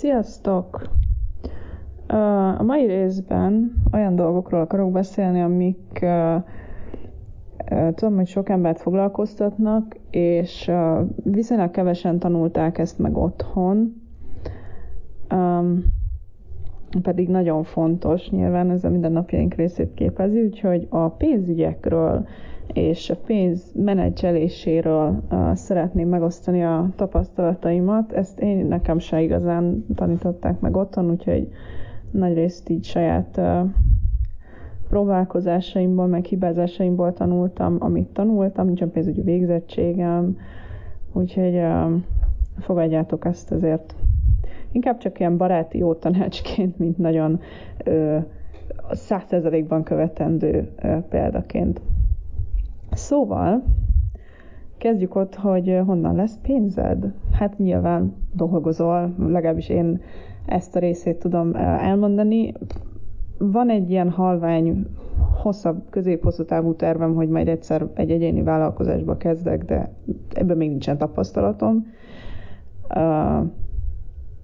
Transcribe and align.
Sziasztok! 0.00 0.88
A 2.58 2.62
mai 2.62 2.86
részben 2.86 3.82
olyan 3.92 4.14
dolgokról 4.16 4.60
akarok 4.60 4.92
beszélni, 4.92 5.40
amik 5.42 6.06
tudom, 7.94 8.14
hogy 8.16 8.26
sok 8.26 8.48
embert 8.48 8.80
foglalkoztatnak, 8.80 9.96
és 10.10 10.70
viszonylag 11.22 11.70
kevesen 11.70 12.18
tanulták 12.18 12.78
ezt 12.78 12.98
meg 12.98 13.16
otthon, 13.16 14.02
pedig 17.02 17.28
nagyon 17.28 17.62
fontos, 17.64 18.30
nyilván 18.30 18.70
ez 18.70 18.84
a 18.84 18.90
mindennapjaink 18.90 19.54
részét 19.54 19.94
képezi, 19.94 20.40
úgyhogy 20.42 20.86
a 20.90 21.08
pénzügyekről 21.08 22.26
és 22.72 23.10
a 23.10 23.16
pénz 23.26 23.72
menedzseléséről 23.74 25.22
uh, 25.30 25.54
szeretném 25.54 26.08
megosztani 26.08 26.64
a 26.64 26.88
tapasztalataimat. 26.96 28.12
Ezt 28.12 28.40
én 28.40 28.66
nekem 28.66 28.98
se 28.98 29.20
igazán 29.22 29.84
tanították 29.94 30.60
meg 30.60 30.76
otthon, 30.76 31.10
úgyhogy 31.10 31.48
nagy 32.10 32.34
részt 32.34 32.68
így 32.68 32.84
saját 32.84 33.36
uh, 33.36 33.60
próbálkozásaimból, 34.88 36.06
meg 36.06 36.24
hibázásaimból 36.24 37.12
tanultam, 37.12 37.76
amit 37.78 38.08
tanultam, 38.08 38.66
nincsen 38.66 38.90
pénzügyi 38.90 39.22
végzettségem, 39.22 40.36
úgyhogy 41.12 41.54
uh, 41.56 41.92
fogadjátok 42.58 43.24
ezt 43.24 43.50
azért. 43.52 43.94
Inkább 44.72 44.98
csak 44.98 45.20
ilyen 45.20 45.36
baráti 45.36 45.78
jó 45.78 45.94
tanácsként, 45.94 46.78
mint 46.78 46.98
nagyon 46.98 47.40
százszerzalékban 48.90 49.82
követendő 49.82 50.68
példaként. 51.08 51.80
Szóval, 52.92 53.62
kezdjük 54.78 55.14
ott, 55.14 55.34
hogy 55.34 55.80
honnan 55.86 56.14
lesz 56.14 56.38
pénzed. 56.42 57.12
Hát 57.32 57.58
nyilván 57.58 58.14
dolgozol, 58.34 59.14
legalábbis 59.18 59.68
én 59.68 60.00
ezt 60.46 60.76
a 60.76 60.78
részét 60.78 61.18
tudom 61.18 61.54
elmondani. 61.54 62.52
Van 63.38 63.70
egy 63.70 63.90
ilyen 63.90 64.10
halvány, 64.10 64.86
hosszabb, 65.42 65.82
közép-hosszú 65.90 66.44
távú 66.44 66.74
tervem, 66.74 67.14
hogy 67.14 67.28
majd 67.28 67.48
egyszer 67.48 67.86
egy 67.94 68.10
egyéni 68.10 68.42
vállalkozásba 68.42 69.16
kezdek, 69.16 69.64
de 69.64 69.92
ebben 70.34 70.56
még 70.56 70.68
nincsen 70.68 70.98
tapasztalatom. 70.98 71.86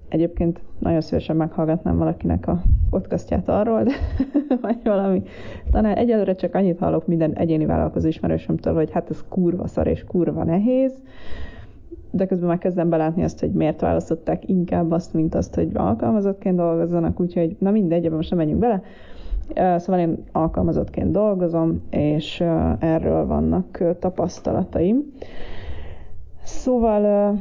Egyébként 0.09 0.61
nagyon 0.79 1.01
szívesen 1.01 1.35
meghallgatnám 1.35 1.97
valakinek 1.97 2.47
a 2.47 2.61
podcastját 2.89 3.49
arról, 3.49 3.83
de 3.83 3.91
vagy 4.61 4.79
valami. 4.83 5.23
Talán 5.71 5.95
egyelőre 5.95 6.35
csak 6.35 6.55
annyit 6.55 6.79
hallok 6.79 7.07
minden 7.07 7.33
egyéni 7.33 7.65
vállalkozó 7.65 8.07
ismerősömtől, 8.07 8.73
hogy 8.73 8.91
hát 8.91 9.09
ez 9.09 9.25
kurva 9.29 9.67
szar 9.67 9.87
és 9.87 10.03
kurva 10.03 10.43
nehéz, 10.43 10.93
de 12.11 12.25
közben 12.25 12.47
már 12.47 12.57
kezdem 12.57 12.89
belátni 12.89 13.23
azt, 13.23 13.39
hogy 13.39 13.51
miért 13.51 13.81
választották 13.81 14.49
inkább 14.49 14.91
azt, 14.91 15.13
mint 15.13 15.35
azt, 15.35 15.55
hogy 15.55 15.69
alkalmazottként 15.73 16.55
dolgozzanak, 16.55 17.19
úgyhogy 17.19 17.55
na 17.59 17.71
mindegy, 17.71 18.05
ebben 18.05 18.15
most 18.15 18.29
nem 18.29 18.39
menjünk 18.39 18.59
bele. 18.59 18.81
Szóval 19.79 20.01
én 20.01 20.23
alkalmazottként 20.31 21.11
dolgozom, 21.11 21.81
és 21.89 22.43
erről 22.79 23.25
vannak 23.25 23.83
tapasztalataim. 23.99 25.13
Szóval 26.43 27.33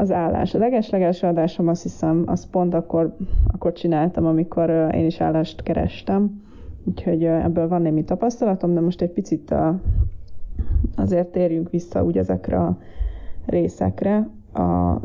az 0.00 0.12
állás. 0.12 0.54
A 0.54 0.58
leges-legelső 0.58 1.26
adásom 1.26 1.68
azt 1.68 1.82
hiszem, 1.82 2.22
azt 2.26 2.50
pont 2.50 2.74
akkor, 2.74 3.16
akkor 3.46 3.72
csináltam, 3.72 4.26
amikor 4.26 4.70
én 4.94 5.06
is 5.06 5.20
állást 5.20 5.62
kerestem. 5.62 6.42
Úgyhogy 6.84 7.24
ebből 7.24 7.68
van 7.68 7.82
némi 7.82 8.04
tapasztalatom, 8.04 8.74
de 8.74 8.80
most 8.80 9.02
egy 9.02 9.12
picit 9.12 9.54
azért 10.96 11.28
térjünk 11.28 11.70
vissza 11.70 12.04
úgy 12.04 12.18
ezekre 12.18 12.58
a 12.58 12.78
részekre. 13.46 14.28
A 14.52 15.00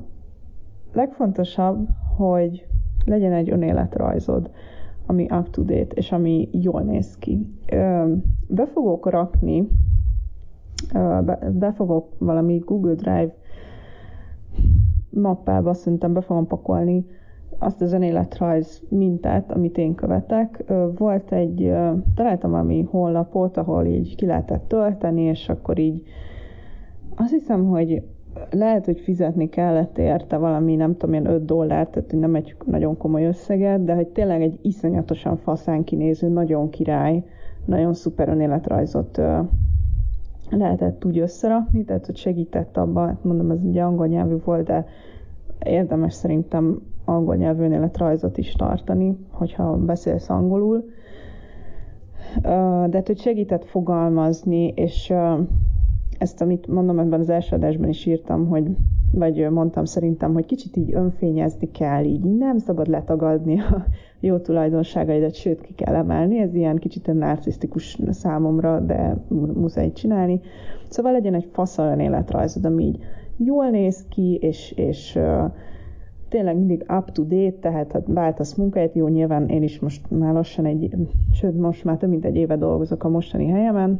legfontosabb, 0.93 1.87
hogy 2.17 2.67
legyen 3.05 3.33
egy 3.33 3.49
önéletrajzod, 3.49 4.49
ami 5.05 5.23
up-to-date, 5.23 5.95
és 5.95 6.11
ami 6.11 6.49
jól 6.51 6.81
néz 6.81 7.17
ki. 7.17 7.47
Be 8.47 8.65
fogok 8.73 9.09
rakni, 9.09 9.67
be 11.51 11.73
fogok 11.75 12.09
valami 12.17 12.57
Google 12.57 12.93
Drive 12.93 13.35
mappába 15.13 15.73
szerintem 15.73 16.13
be 16.13 16.21
fogom 16.21 16.47
pakolni 16.47 17.05
azt 17.57 17.81
az 17.81 17.93
önéletrajz 17.93 18.81
mintát, 18.89 19.51
amit 19.51 19.77
én 19.77 19.95
követek. 19.95 20.63
Volt 20.97 21.31
egy, 21.31 21.73
találtam 22.15 22.51
valami 22.51 22.87
honlapot, 22.89 23.57
ahol 23.57 23.85
így 23.85 24.15
ki 24.15 24.25
lehetett 24.25 24.67
tölteni, 24.67 25.21
és 25.21 25.49
akkor 25.49 25.79
így 25.79 26.01
azt 27.15 27.31
hiszem, 27.31 27.65
hogy 27.65 28.03
lehet, 28.51 28.85
hogy 28.85 28.99
fizetni 28.99 29.49
kellett 29.49 29.97
érte 29.97 30.37
valami, 30.37 30.75
nem 30.75 30.97
tudom, 30.97 31.13
ilyen 31.13 31.25
5 31.33 31.45
dollárt, 31.45 31.91
tehát 31.91 32.11
nem 32.11 32.35
egy 32.35 32.55
nagyon 32.65 32.97
komoly 32.97 33.25
összeget, 33.25 33.83
de 33.83 33.93
hogy 33.93 34.07
tényleg 34.07 34.41
egy 34.41 34.59
iszonyatosan 34.61 35.37
faszán 35.37 35.83
kinéző, 35.83 36.27
nagyon 36.27 36.69
király, 36.69 37.23
nagyon 37.65 37.93
szuper 37.93 38.29
önéletrajzot 38.29 39.21
lehetett 40.57 41.05
úgy 41.05 41.19
összerakni, 41.19 41.83
tehát 41.83 42.05
hogy 42.05 42.17
segített 42.17 42.77
abban, 42.77 43.07
hát 43.07 43.23
mondom, 43.23 43.51
ez 43.51 43.63
ugye 43.63 43.83
angol 43.83 44.07
nyelvű 44.07 44.35
volt, 44.45 44.65
de 44.65 44.85
érdemes 45.65 46.13
szerintem 46.13 46.81
angol 47.05 47.35
nyelvűnél 47.35 47.91
rajzot 47.93 48.37
is 48.37 48.51
tartani, 48.51 49.17
hogyha 49.31 49.77
beszélsz 49.77 50.29
angolul. 50.29 50.83
De 52.41 52.89
hát, 52.91 53.07
hogy 53.07 53.19
segített 53.19 53.65
fogalmazni, 53.65 54.67
és 54.67 55.13
ezt, 56.17 56.41
amit 56.41 56.67
mondom 56.67 56.99
ebben 56.99 57.19
az 57.19 57.29
első 57.29 57.55
adásban 57.55 57.89
is 57.89 58.05
írtam, 58.05 58.47
hogy, 58.47 58.75
vagy 59.13 59.49
mondtam 59.49 59.85
szerintem, 59.85 60.33
hogy 60.33 60.45
kicsit 60.45 60.75
így 60.75 60.93
önfényezni 60.93 61.71
kell, 61.71 62.03
így 62.03 62.23
nem 62.23 62.57
szabad 62.57 62.87
letagadni 62.87 63.59
a 63.59 63.85
jó 64.27 64.37
tulajdonságaidat, 64.37 65.33
sőt 65.33 65.61
ki 65.61 65.73
kell 65.73 65.95
emelni, 65.95 66.39
ez 66.39 66.55
ilyen 66.55 66.77
kicsit 66.77 67.13
narcisztikus 67.13 67.97
számomra, 68.09 68.79
de 68.79 69.17
muszáj 69.53 69.91
csinálni. 69.91 70.41
Szóval 70.89 71.11
legyen 71.11 71.33
egy 71.33 71.49
fasz 71.51 71.77
olyan 71.77 71.99
életrajzod, 71.99 72.65
ami 72.65 72.83
így 72.83 72.99
jól 73.37 73.69
néz 73.69 74.05
ki, 74.09 74.37
és, 74.41 74.71
és 74.71 75.15
uh, 75.15 75.51
tényleg 76.29 76.57
mindig 76.57 76.85
up-to-date, 76.97 77.57
tehát 77.59 77.91
ha 77.91 78.01
váltasz 78.05 78.55
munkáját, 78.55 78.93
jó, 78.93 79.07
nyilván 79.07 79.47
én 79.47 79.63
is 79.63 79.79
most 79.79 80.09
már 80.09 80.33
lassan 80.33 80.65
egy, 80.65 80.95
sőt, 81.31 81.57
most 81.57 81.83
már 81.83 81.97
több 81.97 82.09
mint 82.09 82.25
egy 82.25 82.35
éve 82.35 82.57
dolgozok 82.57 83.03
a 83.03 83.09
mostani 83.09 83.47
helyemen, 83.47 83.99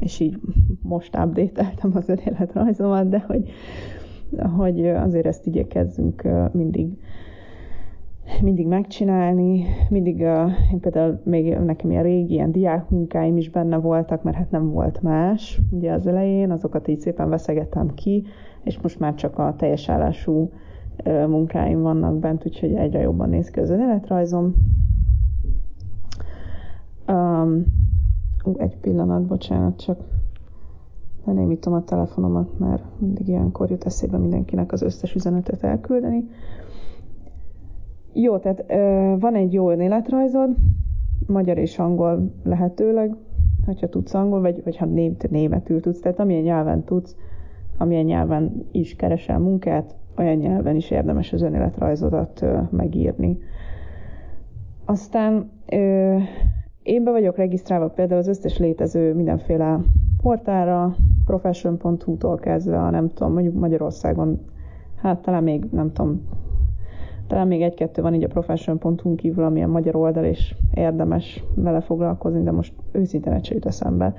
és 0.00 0.20
így 0.20 0.38
most 0.82 1.16
update-eltem 1.16 1.90
az 1.94 2.08
önéletrajzomat, 2.08 3.08
de 3.08 3.24
hogy, 3.26 3.48
hogy 4.56 4.86
azért 4.86 5.26
ezt 5.26 5.46
igyekezzünk 5.46 6.22
mindig 6.52 6.88
mindig 8.42 8.66
megcsinálni, 8.66 9.64
mindig, 9.88 10.20
uh, 10.20 10.50
én 10.72 10.80
például 10.80 11.20
még 11.24 11.58
nekem 11.58 11.90
ilyen 11.90 12.02
régi 12.02 12.32
ilyen 12.32 12.52
diákmunkáim 12.52 13.36
is 13.36 13.50
benne 13.50 13.76
voltak, 13.76 14.22
mert 14.22 14.36
hát 14.36 14.50
nem 14.50 14.70
volt 14.70 15.02
más, 15.02 15.60
ugye 15.70 15.92
az 15.92 16.06
elején, 16.06 16.50
azokat 16.50 16.88
így 16.88 17.00
szépen 17.00 17.28
veszegettem 17.28 17.94
ki, 17.94 18.24
és 18.62 18.80
most 18.80 18.98
már 18.98 19.14
csak 19.14 19.38
a 19.38 19.54
teljes 19.56 19.88
állású 19.88 20.50
uh, 21.04 21.26
munkáim 21.26 21.82
vannak 21.82 22.18
bent, 22.18 22.46
úgyhogy 22.46 22.74
egyre 22.74 23.00
jobban 23.00 23.28
néz 23.28 23.50
ki 23.50 23.60
az 23.60 23.70
önéletrajzom. 23.70 24.54
Um, 27.08 27.64
egy 28.56 28.76
pillanat, 28.76 29.22
bocsánat, 29.22 29.80
csak 29.80 29.98
lenémítom 31.24 31.72
a 31.72 31.84
telefonomat, 31.84 32.58
mert 32.58 32.82
mindig 32.98 33.28
ilyenkor 33.28 33.70
jut 33.70 33.84
eszébe 33.84 34.18
mindenkinek 34.18 34.72
az 34.72 34.82
összes 34.82 35.14
üzenetet 35.14 35.62
elküldeni. 35.62 36.28
Jó, 38.12 38.38
tehát 38.38 38.64
ö, 38.68 39.14
van 39.18 39.34
egy 39.34 39.52
jó 39.52 39.70
önéletrajzod, 39.70 40.50
magyar 41.26 41.58
és 41.58 41.78
angol 41.78 42.32
lehetőleg, 42.42 43.16
hogyha 43.66 43.88
tudsz 43.88 44.14
angol, 44.14 44.40
vagy, 44.40 44.62
vagy 44.64 44.76
ha 44.76 44.84
név, 44.84 45.12
németül 45.30 45.80
tudsz, 45.80 46.00
tehát 46.00 46.20
amilyen 46.20 46.42
nyelven 46.42 46.84
tudsz, 46.84 47.16
amilyen 47.78 48.04
nyelven 48.04 48.66
is 48.72 48.96
keresel 48.96 49.38
munkát, 49.38 49.94
olyan 50.16 50.36
nyelven 50.36 50.76
is 50.76 50.90
érdemes 50.90 51.32
az 51.32 51.42
önéletrajzodat 51.42 52.42
ö, 52.42 52.58
megírni. 52.70 53.38
Aztán 54.84 55.50
ö, 55.66 56.16
én 56.86 57.04
be 57.04 57.10
vagyok 57.10 57.36
regisztrálva 57.36 57.88
például 57.88 58.20
az 58.20 58.28
összes 58.28 58.58
létező 58.58 59.14
mindenféle 59.14 59.80
portára, 60.22 60.96
profession.hu-tól 61.24 62.36
kezdve, 62.36 62.78
a 62.78 62.90
nem 62.90 63.12
tudom, 63.12 63.32
mondjuk 63.32 63.54
Magyarországon, 63.54 64.40
hát 64.96 65.22
talán 65.22 65.42
még 65.42 65.64
nem 65.70 65.92
tudom, 65.92 66.20
talán 67.26 67.46
még 67.46 67.62
egy-kettő 67.62 68.02
van 68.02 68.14
így 68.14 68.24
a 68.24 68.28
profession.hu 68.28 69.14
kívül, 69.14 69.44
ami 69.44 69.62
a 69.62 69.68
magyar 69.68 69.96
oldal, 69.96 70.24
és 70.24 70.54
érdemes 70.74 71.44
vele 71.54 71.80
foglalkozni, 71.80 72.42
de 72.42 72.50
most 72.50 72.74
őszintén 72.92 73.32
egy 73.32 73.50
jut 73.50 73.66
eszembe. 73.66 74.14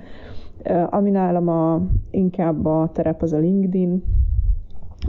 Ami 0.89 1.09
nálam 1.09 1.47
a, 1.47 1.81
inkább 2.11 2.65
a 2.65 2.89
terep 2.93 3.21
az 3.21 3.33
a 3.33 3.37
LinkedIn, 3.37 4.03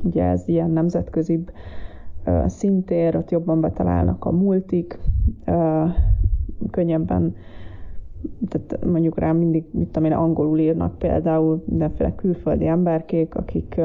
ugye 0.03 0.25
ez 0.25 0.49
ilyen 0.49 0.71
nemzetközibb 0.71 1.53
szintér, 2.47 3.17
ott 3.17 3.31
jobban 3.31 3.61
betalálnak 3.61 4.25
a 4.25 4.31
multik, 4.31 4.99
könnyebben 6.71 7.35
tehát 8.49 8.85
mondjuk 8.85 9.19
rám 9.19 9.37
mindig, 9.37 9.65
mit 9.71 9.89
tudom 9.89 10.11
én, 10.11 10.17
angolul 10.17 10.59
írnak 10.59 10.99
például 10.99 11.63
mindenféle 11.67 12.15
külföldi 12.15 12.67
emberkék, 12.67 13.35
akik 13.35 13.81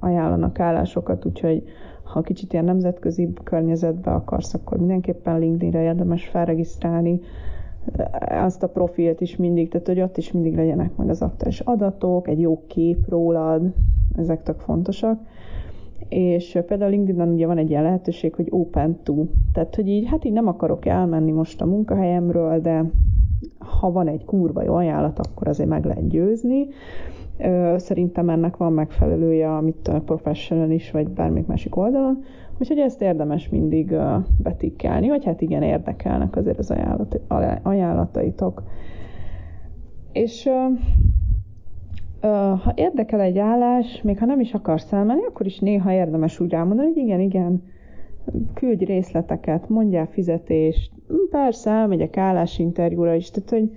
ajánlanak 0.00 0.60
állásokat, 0.60 1.24
úgyhogy 1.24 1.62
ha 2.02 2.20
kicsit 2.20 2.52
ilyen 2.52 2.64
nemzetközi 2.64 3.32
környezetbe 3.44 4.10
akarsz, 4.10 4.54
akkor 4.54 4.78
mindenképpen 4.78 5.38
LinkedInre 5.38 5.82
érdemes 5.82 6.24
felregisztrálni 6.28 7.20
azt 8.28 8.62
a 8.62 8.68
profilt 8.68 9.20
is 9.20 9.36
mindig, 9.36 9.68
tehát 9.68 9.86
hogy 9.86 10.00
ott 10.00 10.16
is 10.16 10.32
mindig 10.32 10.54
legyenek 10.54 10.96
meg 10.96 11.08
az 11.08 11.22
aktuális 11.22 11.60
adatok, 11.60 12.28
egy 12.28 12.40
jó 12.40 12.62
kép 12.66 13.08
rólad, 13.08 13.72
ezek 14.16 14.42
tök 14.42 14.60
fontosak. 14.60 15.20
És 16.08 16.58
például 16.66 16.90
LinkedIn-en 16.90 17.28
ugye 17.28 17.46
van 17.46 17.58
egy 17.58 17.70
ilyen 17.70 17.82
lehetőség, 17.82 18.34
hogy 18.34 18.46
open 18.50 18.98
to, 19.02 19.26
tehát 19.52 19.74
hogy 19.74 19.88
így, 19.88 20.06
hát 20.06 20.24
így 20.24 20.32
nem 20.32 20.46
akarok 20.46 20.86
elmenni 20.86 21.30
most 21.30 21.60
a 21.60 21.66
munkahelyemről, 21.66 22.60
de 22.60 22.84
ha 23.58 23.92
van 23.92 24.08
egy 24.08 24.24
kurva 24.24 24.62
jó 24.62 24.74
ajánlat, 24.74 25.18
akkor 25.18 25.48
azért 25.48 25.68
meg 25.68 25.84
lehet 25.84 26.08
győzni. 26.08 26.66
Szerintem 27.76 28.28
ennek 28.28 28.56
van 28.56 28.72
megfelelője, 28.72 29.56
amit 29.56 29.88
a 29.88 30.00
professional 30.00 30.70
is, 30.70 30.90
vagy 30.90 31.08
bármik 31.08 31.46
másik 31.46 31.76
oldalon. 31.76 32.22
Úgyhogy 32.58 32.78
ezt 32.78 33.02
érdemes 33.02 33.48
mindig 33.48 33.96
betikkelni, 34.42 35.08
vagy 35.08 35.24
hát 35.24 35.40
igen, 35.40 35.62
érdekelnek 35.62 36.36
azért 36.36 36.58
az 36.58 36.70
ajánlat, 36.70 37.20
ajánlataitok. 37.62 38.62
És 40.12 40.48
ha 42.62 42.72
érdekel 42.74 43.20
egy 43.20 43.38
állás, 43.38 44.02
még 44.02 44.18
ha 44.18 44.26
nem 44.26 44.40
is 44.40 44.54
akarsz 44.54 44.92
elmenni, 44.92 45.24
akkor 45.24 45.46
is 45.46 45.58
néha 45.58 45.92
érdemes 45.92 46.40
úgy 46.40 46.54
elmondani, 46.54 46.88
hogy 46.88 46.96
igen, 46.96 47.20
igen, 47.20 47.62
küldj 48.54 48.84
részleteket, 48.84 49.68
mondjál 49.68 50.06
fizetést, 50.06 50.92
persze 51.30 51.70
elmegyek 51.70 52.16
állásinterjúra 52.16 53.14
is, 53.14 53.30
tehát 53.30 53.50
hogy 53.50 53.70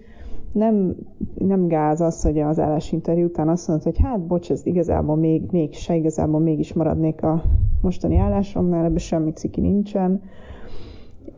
nem, 0.51 0.95
nem 1.37 1.67
gáz 1.67 2.01
az, 2.01 2.23
hogy 2.23 2.39
az 2.39 2.59
állásinterjú 2.59 3.25
után 3.25 3.49
azt 3.49 3.67
mondod, 3.67 3.85
hogy 3.85 3.99
hát 4.03 4.19
bocs, 4.19 4.51
ez 4.51 4.65
igazából 4.65 5.15
még, 5.15 5.43
még 5.51 5.73
se, 5.73 5.95
igazából 5.95 6.39
mégis 6.39 6.73
maradnék 6.73 7.23
a 7.23 7.43
mostani 7.81 8.17
állásom, 8.17 8.65
mert 8.65 8.85
ebben 8.85 8.97
semmi 8.97 9.31
ciki 9.31 9.61
nincsen. 9.61 10.21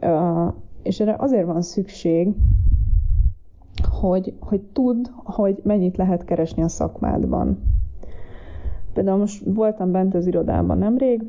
Uh, 0.01 0.53
és 0.83 0.99
erre 0.99 1.15
azért 1.17 1.45
van 1.45 1.61
szükség, 1.61 2.29
hogy, 4.01 4.33
hogy 4.39 4.61
tudd, 4.61 5.05
hogy 5.23 5.59
mennyit 5.63 5.97
lehet 5.97 6.25
keresni 6.25 6.63
a 6.63 6.67
szakmádban. 6.67 7.57
Például 8.93 9.17
most 9.17 9.43
voltam 9.45 9.91
bent 9.91 10.13
az 10.13 10.27
irodában 10.27 10.77
nemrég, 10.77 11.23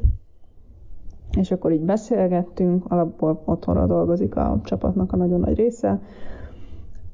és 1.39 1.51
akkor 1.51 1.73
így 1.73 1.85
beszélgettünk, 1.85 2.91
alapból 2.91 3.43
otthonra 3.45 3.87
dolgozik 3.87 4.37
a 4.37 4.61
csapatnak 4.65 5.13
a 5.13 5.17
nagyon 5.17 5.41
nagy 5.41 5.57
része, 5.57 6.01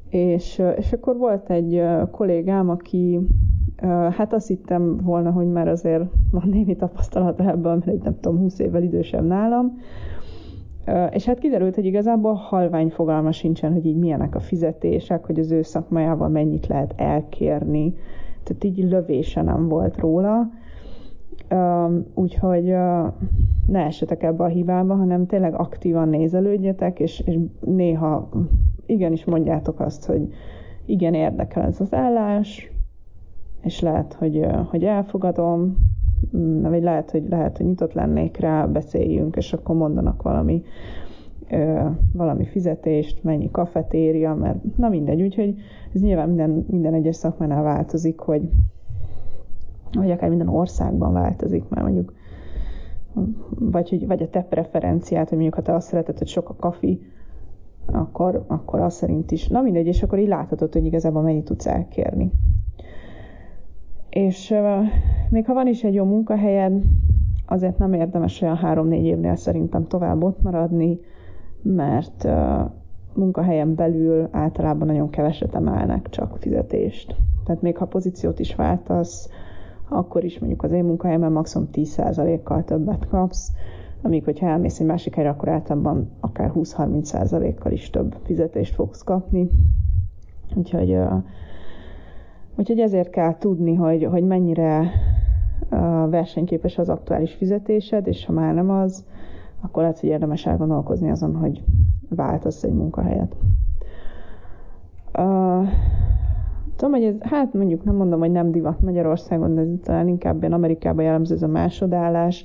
és, 0.09 0.63
és 0.77 0.93
akkor 0.93 1.17
volt 1.17 1.51
egy 1.51 1.83
kollégám, 2.11 2.71
aki 2.71 3.21
hát 4.11 4.33
azt 4.33 4.47
hittem 4.47 4.97
volna, 4.97 5.31
hogy 5.31 5.47
már 5.47 5.69
azért 5.69 6.05
van 6.31 6.49
némi 6.49 6.77
tapasztalata 6.77 7.51
ebben, 7.51 7.79
mert 7.79 7.87
egy 7.87 8.03
nem 8.03 8.21
tudom, 8.21 8.39
20 8.39 8.59
évvel 8.59 8.83
idősebb 8.83 9.27
nálam, 9.27 9.79
és 11.11 11.25
hát 11.25 11.39
kiderült, 11.39 11.75
hogy 11.75 11.85
igazából 11.85 12.35
halvány 12.35 12.89
fogalma 12.89 13.33
sincsen, 13.33 13.73
hogy 13.73 13.87
így 13.87 13.97
milyenek 13.97 14.35
a 14.35 14.41
fizetések, 14.41 15.25
hogy 15.25 15.39
az 15.39 15.51
ő 15.51 15.63
szakmájával 15.63 16.29
mennyit 16.29 16.67
lehet 16.67 16.95
elkérni. 16.97 17.95
Tehát 18.43 18.65
így 18.65 18.91
lövése 18.91 19.43
nem 19.43 19.69
volt 19.69 19.97
róla. 19.99 20.51
Úgyhogy 22.15 22.65
ne 23.67 23.85
esetek 23.85 24.23
ebbe 24.23 24.45
a 24.45 24.49
hibába, 24.49 24.95
hanem 24.95 25.27
tényleg 25.27 25.55
aktívan 25.55 26.09
nézelődjetek, 26.09 27.01
és, 27.01 27.23
és 27.25 27.39
néha 27.61 28.29
igenis 28.87 29.25
mondjátok 29.25 29.81
azt, 29.81 30.07
hogy 30.07 30.29
igen, 30.85 31.15
érdekel 31.15 31.63
ez 31.63 31.81
az 31.81 31.95
állás, 31.95 32.71
és 33.63 33.81
lehet, 33.81 34.13
hogy, 34.13 34.47
hogy 34.71 34.85
elfogadom, 34.85 35.77
vagy 36.63 36.83
lehet, 36.83 37.11
hogy, 37.11 37.29
lehet, 37.29 37.57
hogy 37.57 37.67
nyitott 37.67 37.93
lennék 37.93 38.37
rá, 38.37 38.67
beszéljünk, 38.67 39.37
és 39.37 39.53
akkor 39.53 39.77
mondanak 39.77 40.23
valami, 40.23 40.63
valami 42.13 42.45
fizetést, 42.45 43.25
mennyi 43.25 43.51
kafetéria, 43.51 44.35
mert 44.35 44.77
na 44.77 44.89
mindegy, 44.89 45.23
úgyhogy 45.23 45.55
ez 45.95 46.01
nyilván 46.01 46.29
minden, 46.29 46.67
minden 46.69 46.95
egyes 46.95 47.17
szakmánál 47.17 47.63
változik, 47.63 48.19
hogy 48.19 48.49
vagy 49.93 50.11
akár 50.11 50.29
minden 50.29 50.49
országban 50.49 51.13
változik, 51.13 51.69
mert 51.69 51.83
mondjuk 51.83 52.13
vagy, 53.59 53.89
hogy, 53.89 54.07
vagy 54.07 54.23
a 54.23 54.29
te 54.29 54.43
preferenciát, 54.43 55.29
hogy 55.29 55.39
mondjuk 55.39 55.55
ha 55.55 55.63
te 55.63 55.75
azt 55.75 55.89
szereted, 55.89 56.19
hogy 56.19 56.27
sok 56.27 56.49
a 56.49 56.57
kafi, 56.57 57.01
akkor, 57.87 58.45
akkor 58.47 58.81
az 58.81 58.95
szerint 58.95 59.31
is. 59.31 59.49
Na 59.49 59.61
mindegy, 59.61 59.87
és 59.87 60.03
akkor 60.03 60.19
így 60.19 60.29
láthatod, 60.29 60.73
hogy 60.73 60.85
igazából 60.85 61.23
mennyit 61.23 61.45
tudsz 61.45 61.67
elkérni. 61.67 62.31
És 64.19 64.55
még 65.31 65.47
ha 65.47 65.55
van 65.55 65.67
is 65.67 65.85
egy 65.85 65.95
jó 65.95 66.05
munkahelyed, 66.05 66.83
azért 67.47 67.79
nem 67.79 67.93
érdemes 67.93 68.41
olyan 68.41 68.57
három-négy 68.57 69.05
évnél 69.05 69.37
szerintem 69.37 69.87
tovább 69.87 70.23
ott 70.23 70.43
maradni, 70.43 70.99
mert 71.63 72.29
munkahelyen 73.15 73.75
belül 73.75 74.29
általában 74.31 74.87
nagyon 74.87 75.11
keveset 75.11 75.55
emelnek 75.55 76.09
csak 76.09 76.37
fizetést. 76.39 77.17
Tehát 77.45 77.63
még 77.63 77.77
ha 77.77 77.87
pozíciót 77.87 78.39
is 78.39 78.55
váltasz, 78.55 79.29
akkor 79.89 80.25
is 80.25 80.39
mondjuk 80.39 80.63
az 80.63 80.73
én 80.73 80.85
munkahelyemen 80.85 81.33
maximum 81.33 81.69
10%-kal 81.73 82.65
többet 82.65 83.07
kapsz, 83.07 83.53
amíg 84.03 84.25
hogyha 84.25 84.47
elmész 84.47 84.81
egy 84.81 84.87
másik 84.87 85.15
helyre, 85.15 85.31
akkor 85.31 85.49
általában 85.49 86.11
akár 86.21 86.53
20-30%-kal 86.55 87.73
is 87.73 87.91
több 87.91 88.15
fizetést 88.23 88.75
fogsz 88.75 89.03
kapni. 89.03 89.49
Úgyhogy, 90.55 90.99
úgyhogy 92.59 92.79
ezért 92.79 93.11
kell 93.11 93.39
tudni, 93.39 93.75
hogy, 93.75 94.05
hogy 94.05 94.23
mennyire 94.23 94.91
versenyképes 96.11 96.79
az 96.79 96.89
aktuális 96.89 97.35
fizetésed, 97.35 98.07
és 98.07 98.25
ha 98.25 98.33
már 98.33 98.55
nem 98.55 98.71
az, 98.71 99.05
akkor 99.61 99.83
lehet, 99.83 100.01
hogy 100.01 100.09
érdemes 100.09 100.47
elgondolkozni 100.47 101.11
azon, 101.11 101.37
hogy 101.37 101.63
változz 102.09 102.65
egy 102.65 102.73
munkahelyet. 102.73 103.37
Uh, 105.19 105.69
tudom, 106.77 106.93
hogy 106.93 107.05
ez, 107.05 107.15
hát 107.21 107.53
mondjuk 107.53 107.85
nem 107.85 107.95
mondom, 107.95 108.19
hogy 108.19 108.31
nem 108.31 108.51
divat 108.51 108.81
Magyarországon, 108.81 109.55
de 109.55 109.65
talán 109.83 110.09
inkább 110.09 110.41
ilyen 110.41 110.53
Amerikában 110.53 111.05
jellemző 111.05 111.35
ez 111.35 111.43
a 111.43 111.47
másodállás, 111.47 112.45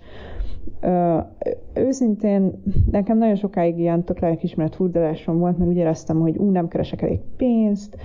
őszintén 1.74 2.51
nekem 2.92 3.18
nagyon 3.18 3.36
sokáig 3.36 3.80
ilyen 3.80 4.04
tök 4.04 4.19
lelkismeret 4.19 4.75
furdalásom 4.75 5.38
volt, 5.38 5.57
mert 5.57 5.69
úgy 5.69 5.77
éreztem, 5.77 6.19
hogy 6.19 6.38
ú, 6.38 6.50
nem 6.50 6.68
keresek 6.68 7.01
elég 7.01 7.19
pénzt, 7.38 7.98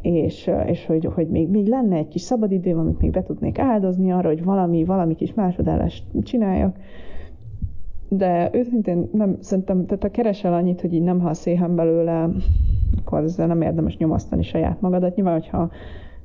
és, 0.00 0.50
és 0.66 0.86
hogy, 0.86 1.04
hogy 1.04 1.28
még, 1.28 1.48
még 1.48 1.66
lenne 1.66 1.96
egy 1.96 2.08
kis 2.08 2.22
szabadidőm, 2.22 2.78
amit 2.78 3.00
még 3.00 3.10
be 3.10 3.22
tudnék 3.22 3.58
áldozni 3.58 4.12
arra, 4.12 4.28
hogy 4.28 4.44
valami, 4.44 4.84
valami 4.84 5.14
kis 5.14 5.34
másodállást 5.34 6.04
csináljak. 6.22 6.76
De 8.08 8.50
őszintén 8.52 9.08
nem, 9.12 9.36
szerintem, 9.40 9.86
tehát 9.86 10.02
ha 10.02 10.10
keresel 10.10 10.54
annyit, 10.54 10.80
hogy 10.80 10.94
így 10.94 11.02
nem 11.02 11.20
halsz 11.20 11.46
éhen 11.46 11.74
belőle, 11.74 12.30
akkor 12.98 13.22
ezzel 13.22 13.46
nem 13.46 13.62
érdemes 13.62 13.96
nyomasztani 13.96 14.42
saját 14.42 14.80
magadat. 14.80 15.14
Nyilván, 15.14 15.40
hogyha 15.40 15.70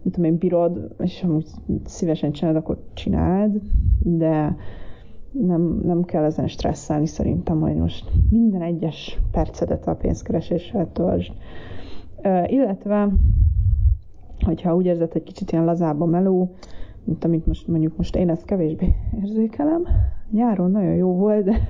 mint 0.02 0.16
tudom 0.16 0.32
én, 0.32 0.38
bírod, 0.38 0.96
és 1.00 1.24
amúgy 1.24 1.46
szívesen 1.86 2.32
csinálod, 2.32 2.62
akkor 2.62 2.78
csináld, 2.94 3.62
de 4.04 4.56
nem, 5.32 5.80
nem 5.84 6.04
kell 6.04 6.24
ezen 6.24 6.48
stresszelni 6.48 7.06
szerintem, 7.06 7.60
hogy 7.60 7.76
most 7.76 8.12
minden 8.30 8.62
egyes 8.62 9.20
percedet 9.32 9.88
a 9.88 9.96
pénzkereséssel 9.96 10.92
töltsd. 10.92 11.34
Uh, 12.24 12.52
illetve, 12.52 13.10
hogyha 14.46 14.76
úgy 14.76 14.86
érzed, 14.86 15.12
hogy 15.12 15.24
kicsit 15.24 15.52
ilyen 15.52 15.66
lazább 15.66 16.02
a 16.02 16.06
meló, 16.06 16.56
mint 17.04 17.24
amit 17.24 17.46
most 17.46 17.68
mondjuk 17.68 17.98
most 17.98 18.16
én 18.16 18.30
ezt 18.30 18.46
kevésbé 18.46 18.96
érzékelem. 19.22 19.88
Nyáron 20.32 20.72
nagyon 20.72 20.96
jó 20.96 21.16
volt, 21.16 21.44
de 21.44 21.58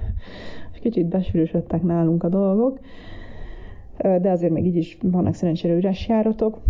kicsit 0.82 1.08
besűrűsödtek 1.08 1.84
nálunk 1.84 2.24
a 2.24 2.30
dolgok, 2.30 2.80
de 3.98 4.32
azért 4.32 4.54
még 4.54 4.66
így 4.66 4.76
is 4.76 4.98
vannak 5.02 5.34
szerencsére 5.34 5.76
üres 5.76 6.08
járatok. 6.08 6.62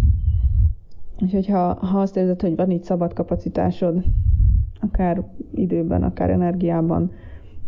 Úgyhogy 1.21 1.47
ha, 1.47 1.73
ha 1.73 1.99
azt 1.99 2.17
érzed, 2.17 2.41
hogy 2.41 2.55
van 2.55 2.71
itt 2.71 2.83
szabad 2.83 3.13
kapacitásod, 3.13 4.03
akár 4.79 5.23
időben, 5.53 6.03
akár 6.03 6.29
energiában, 6.29 7.11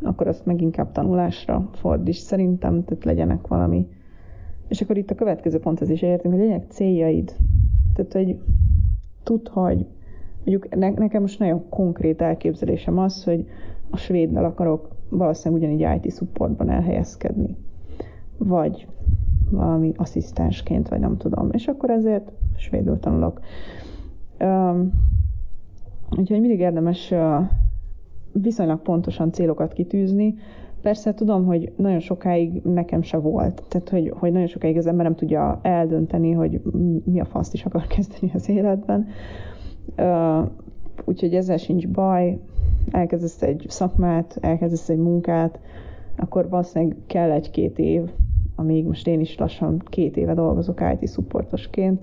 akkor 0.01 0.27
azt 0.27 0.45
meg 0.45 0.61
inkább 0.61 0.91
tanulásra 0.91 1.69
fordíts. 1.73 2.17
Szerintem, 2.17 2.83
tehát 2.83 3.03
legyenek 3.03 3.47
valami. 3.47 3.87
És 4.67 4.81
akkor 4.81 4.97
itt 4.97 5.11
a 5.11 5.15
következő 5.15 5.59
ponthoz 5.59 5.89
is 5.89 6.01
értünk, 6.01 6.33
hogy 6.33 6.43
legyenek 6.43 6.65
céljaid. 6.69 7.35
Tehát, 7.93 8.13
hogy 8.13 8.37
tudd, 9.23 9.49
hogy 9.49 9.85
mondjuk 10.45 10.75
ne, 10.75 10.89
nekem 10.89 11.21
most 11.21 11.39
nagyon 11.39 11.69
konkrét 11.69 12.21
elképzelésem 12.21 12.97
az, 12.97 13.23
hogy 13.23 13.45
a 13.89 13.97
svéddel 13.97 14.45
akarok 14.45 14.89
valószínűleg 15.09 15.63
ugyanígy 15.63 16.05
IT 16.05 16.13
supportban 16.13 16.69
elhelyezkedni. 16.69 17.55
Vagy 18.37 18.87
valami 19.49 19.91
asszisztensként, 19.95 20.87
vagy 20.87 20.99
nem 20.99 21.17
tudom. 21.17 21.49
És 21.51 21.67
akkor 21.67 21.89
ezért 21.89 22.31
svédül 22.55 22.99
tanulok. 22.99 23.39
Um, 24.39 24.91
Úgyhogy 26.17 26.39
mindig 26.39 26.59
érdemes 26.59 27.13
viszonylag 28.31 28.81
pontosan 28.81 29.31
célokat 29.31 29.73
kitűzni. 29.73 30.35
Persze 30.81 31.13
tudom, 31.13 31.45
hogy 31.45 31.71
nagyon 31.75 31.99
sokáig 31.99 32.61
nekem 32.63 33.01
se 33.01 33.17
volt. 33.17 33.63
Tehát, 33.67 33.89
hogy, 33.89 34.13
hogy 34.15 34.31
nagyon 34.31 34.47
sokáig 34.47 34.77
az 34.77 34.87
ember 34.87 35.05
nem 35.05 35.15
tudja 35.15 35.59
eldönteni, 35.61 36.31
hogy 36.31 36.61
mi 37.05 37.19
a 37.19 37.25
faszt 37.25 37.53
is 37.53 37.65
akar 37.65 37.87
kezdeni 37.95 38.31
az 38.33 38.49
életben. 38.49 39.07
Úgyhogy 41.05 41.35
ezzel 41.35 41.57
sincs 41.57 41.87
baj. 41.87 42.39
elkezdesz 42.91 43.41
egy 43.41 43.65
szakmát, 43.67 44.37
elkezdesz 44.41 44.89
egy 44.89 44.97
munkát, 44.97 45.59
akkor 46.15 46.49
valószínűleg 46.49 46.97
kell 47.07 47.31
egy-két 47.31 47.79
év, 47.79 48.01
amíg 48.55 48.85
most 48.85 49.07
én 49.07 49.19
is 49.19 49.37
lassan 49.37 49.81
két 49.89 50.17
éve 50.17 50.33
dolgozok 50.33 50.81
IT 50.99 51.09
supportosként, 51.09 52.01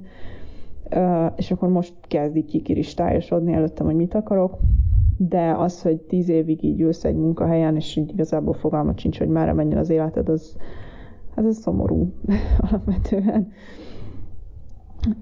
és 1.37 1.51
akkor 1.51 1.69
most 1.69 1.95
kezdik 2.01 2.45
kikiristályosodni 2.45 3.53
előttem, 3.53 3.87
hogy 3.87 3.95
mit 3.95 4.15
akarok, 4.15 4.59
de 5.17 5.55
az, 5.59 5.83
hogy 5.83 6.01
tíz 6.01 6.29
évig 6.29 6.65
így 6.65 6.81
ülsz 6.81 7.05
egy 7.05 7.17
munkahelyen, 7.17 7.77
és 7.77 7.97
így 7.97 8.11
igazából 8.11 8.55
fogalmat 8.55 8.99
sincs, 8.99 9.19
hogy 9.19 9.29
már 9.29 9.53
menjen 9.53 9.79
az 9.79 9.91
életed, 9.91 10.29
az, 10.29 10.57
hát 11.35 11.45
ez 11.45 11.57
szomorú 11.57 12.13
alapvetően. 12.71 13.53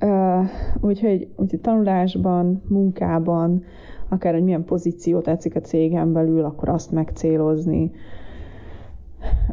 Uh, 0.00 0.44
úgyhogy, 0.80 1.28
úgyhogy 1.37 1.61
tanulásban, 1.61 2.62
munkában, 2.68 3.62
akár 4.08 4.35
egy 4.35 4.42
milyen 4.42 4.64
pozíció 4.64 5.20
tetszik 5.20 5.56
a 5.56 5.61
cégen 5.61 6.12
belül, 6.12 6.44
akkor 6.44 6.68
azt 6.68 6.92
megcélozni. 6.92 7.90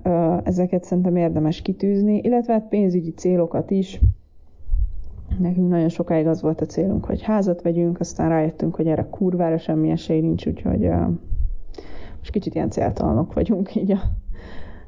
Uh, 0.03 0.38
ezeket 0.43 0.84
szerintem 0.84 1.15
érdemes 1.15 1.62
kitűzni, 1.62 2.20
illetve 2.24 2.53
hát 2.53 2.67
pénzügyi 2.67 3.12
célokat 3.13 3.72
is. 3.72 4.00
Nekünk 5.40 5.70
nagyon 5.70 5.90
sokáig 5.90 6.28
az 6.28 6.42
volt 6.42 6.62
a 6.62 6.66
célunk, 6.66 7.06
hogy 7.06 7.22
házat 7.22 7.62
vegyünk, 7.62 8.00
aztán 8.00 8.30
rájöttünk, 8.30 8.75
hogy 8.75 8.88
erre 8.88 9.08
kurvára 9.10 9.58
semmi 9.58 9.90
esély 9.90 10.20
nincs, 10.20 10.48
úgyhogy 10.48 10.86
uh, 10.86 11.08
most 12.18 12.32
kicsit 12.32 12.56
ilyen 12.56 12.70
céltalanok 12.70 13.34
vagyunk 13.34 13.75
így 13.75 13.92
a 13.92 14.00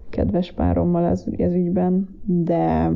kedves 0.09 0.51
párommal 0.51 1.05
ez, 1.05 1.25
ez 1.37 1.53
ügyben, 1.53 2.07
de 2.25 2.91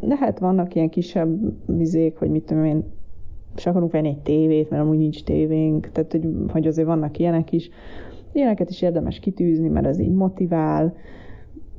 lehet 0.00 0.38
vannak 0.38 0.74
ilyen 0.74 0.88
kisebb 0.88 1.38
vizék, 1.66 2.16
hogy 2.16 2.30
mit 2.30 2.44
tudom 2.44 2.64
én, 2.64 2.84
és 3.56 3.66
akarunk 3.66 3.92
venni 3.92 4.08
egy 4.08 4.22
tévét, 4.22 4.70
mert 4.70 4.82
amúgy 4.82 4.98
nincs 4.98 5.24
tévénk, 5.24 5.90
tehát 5.90 6.12
hogy, 6.12 6.28
hogy 6.48 6.66
azért 6.66 6.86
vannak 6.86 7.18
ilyenek 7.18 7.52
is. 7.52 7.70
Ilyeneket 8.32 8.70
is 8.70 8.82
érdemes 8.82 9.18
kitűzni, 9.18 9.68
mert 9.68 9.86
ez 9.86 9.98
így 9.98 10.12
motivál, 10.12 10.94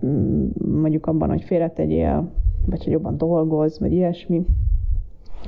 mm, 0.05 0.47
mondjuk 0.81 1.05
abban, 1.05 1.29
hogy 1.29 1.41
félretegyél, 1.41 2.31
vagy 2.65 2.83
hogy 2.83 2.93
jobban 2.93 3.17
dolgoz, 3.17 3.79
vagy 3.79 3.91
ilyesmi. 3.91 4.45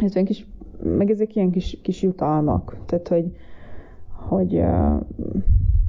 Ez 0.02 0.16
olyan 0.16 0.28
kis, 0.28 0.48
meg 0.84 1.10
ezek 1.10 1.36
ilyen 1.36 1.52
kis, 1.52 1.80
kis 1.82 2.02
jutalmak, 2.02 2.78
tehát 2.86 3.08
hogy, 3.08 3.36
hogy 4.30 4.56
uh, 4.56 5.00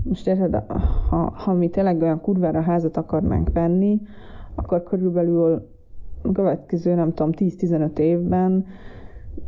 most 0.02 0.26
érted, 0.26 0.62
ha, 1.09 1.33
ha 1.37 1.52
mi 1.52 1.69
tényleg 1.69 2.02
olyan 2.02 2.21
kurvára 2.21 2.61
házat 2.61 2.97
akarnánk 2.97 3.52
venni, 3.52 4.00
akkor 4.54 4.83
körülbelül 4.83 5.69
a 6.23 6.33
következő, 6.33 6.95
nem 6.95 7.12
tudom, 7.12 7.33
10-15 7.37 7.99
évben 7.99 8.66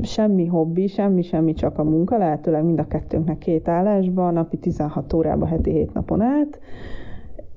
semmi 0.03 0.47
hobbi, 0.47 0.87
semmi, 0.87 1.23
semmi, 1.23 1.53
csak 1.53 1.79
a 1.79 1.85
munka, 1.85 2.17
lehetőleg 2.17 2.65
mind 2.65 2.79
a 2.79 2.87
kettőnknek 2.87 3.39
két 3.39 3.69
állásban, 3.69 4.33
napi 4.33 4.57
16 4.57 5.13
órában, 5.13 5.49
heti 5.49 5.71
7 5.71 5.93
napon 5.93 6.21
át, 6.21 6.61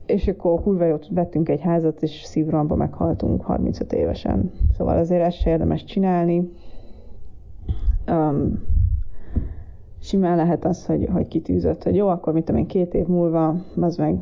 és 0.06 0.28
akkor 0.28 0.62
kurva 0.62 0.86
jót 0.86 1.08
vettünk 1.10 1.50
egy 1.50 1.62
házat, 1.62 2.02
és 2.02 2.22
szívramba 2.24 2.76
meghaltunk 2.76 3.42
35 3.42 3.94
évesen. 3.94 4.52
Szóval 4.78 4.98
azért 4.98 5.24
ezt 5.24 5.40
se 5.40 5.50
érdemes 5.50 5.84
csinálni. 5.84 6.52
Um, 8.08 8.64
simán 10.00 10.36
lehet 10.36 10.66
az, 10.66 10.86
hogy, 10.86 11.08
hogy 11.12 11.28
kitűzött, 11.28 11.84
hogy 11.84 11.96
jó, 11.96 12.08
akkor 12.08 12.34
mit 12.34 12.46
tudom 12.46 12.62
én, 12.62 12.68
két 12.68 12.94
év 12.94 13.06
múlva, 13.06 13.56
az 13.80 13.96
meg 13.96 14.18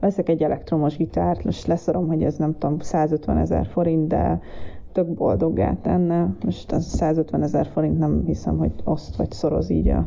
veszek 0.00 0.28
egy 0.28 0.42
elektromos 0.42 0.96
gitárt, 0.96 1.44
most 1.44 1.66
leszarom, 1.66 2.06
hogy 2.06 2.22
ez 2.22 2.36
nem 2.36 2.58
tudom, 2.58 2.78
150 2.78 3.36
ezer 3.36 3.66
forint, 3.66 4.08
de 4.08 4.40
tök 4.92 5.08
boldoggá 5.08 5.76
tenne. 5.82 6.34
Most 6.44 6.72
az 6.72 6.84
150 6.84 7.42
ezer 7.42 7.66
forint 7.66 7.98
nem 7.98 8.22
hiszem, 8.26 8.58
hogy 8.58 8.72
oszt 8.84 9.16
vagy 9.16 9.30
szoroz 9.30 9.70
így 9.70 9.88
a 9.88 10.06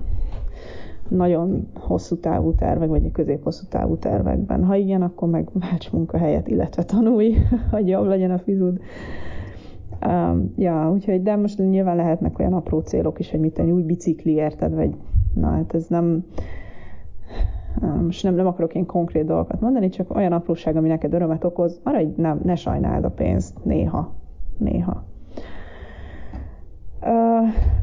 nagyon 1.07 1.67
hosszú 1.73 2.15
távú 2.15 2.53
tervek, 2.55 2.89
vagy 2.89 3.05
a 3.05 3.11
közép-hosszú 3.11 3.65
távú 3.69 3.97
tervekben. 3.97 4.63
Ha 4.63 4.75
igen, 4.75 5.01
akkor 5.01 5.29
meg 5.29 5.49
válts 5.53 5.91
munkahelyet, 5.91 6.47
illetve 6.47 6.83
tanulj, 6.83 7.35
hogy 7.71 7.87
jobb 7.87 8.05
legyen 8.05 8.31
a 8.31 8.37
fizud. 8.37 8.79
Um, 10.05 10.53
ja, 10.57 10.91
úgyhogy, 10.93 11.21
de 11.21 11.35
most 11.35 11.57
nyilván 11.57 11.95
lehetnek 11.95 12.39
olyan 12.39 12.53
apró 12.53 12.79
célok 12.79 13.19
is, 13.19 13.31
hogy 13.31 13.39
mit 13.39 13.53
tenni, 13.53 13.71
új 13.71 13.81
bicikli, 13.81 14.31
érted, 14.31 14.73
vagy 14.73 14.95
na, 15.33 15.47
hát 15.49 15.73
ez 15.73 15.87
nem, 15.87 16.25
most 18.03 18.23
nem, 18.23 18.35
nem 18.35 18.47
akarok 18.47 18.75
én 18.75 18.85
konkrét 18.85 19.25
dolgokat 19.25 19.61
mondani, 19.61 19.89
csak 19.89 20.15
olyan 20.15 20.31
apróság, 20.31 20.75
ami 20.75 20.87
neked 20.87 21.13
örömet 21.13 21.43
okoz, 21.43 21.79
arra, 21.83 21.97
hogy 21.97 22.13
nem, 22.15 22.39
ne 22.43 22.55
sajnáld 22.55 23.03
a 23.03 23.09
pénzt 23.09 23.63
néha. 23.63 24.13
Néha. 24.57 25.03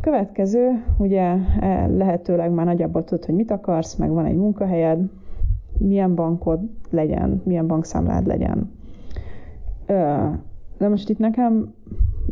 Következő, 0.00 0.84
ugye 0.98 1.34
e, 1.60 1.86
lehetőleg 1.86 2.50
már 2.50 2.66
nagyjából 2.66 3.04
tudod, 3.04 3.24
hogy 3.24 3.34
mit 3.34 3.50
akarsz, 3.50 3.94
meg 3.94 4.10
van 4.10 4.24
egy 4.24 4.36
munkahelyed, 4.36 5.00
milyen 5.78 6.14
bankod 6.14 6.60
legyen, 6.90 7.42
milyen 7.44 7.66
bankszámlád 7.66 8.26
legyen. 8.26 8.70
De 10.78 10.88
most 10.88 11.08
itt 11.08 11.18
nekem, 11.18 11.74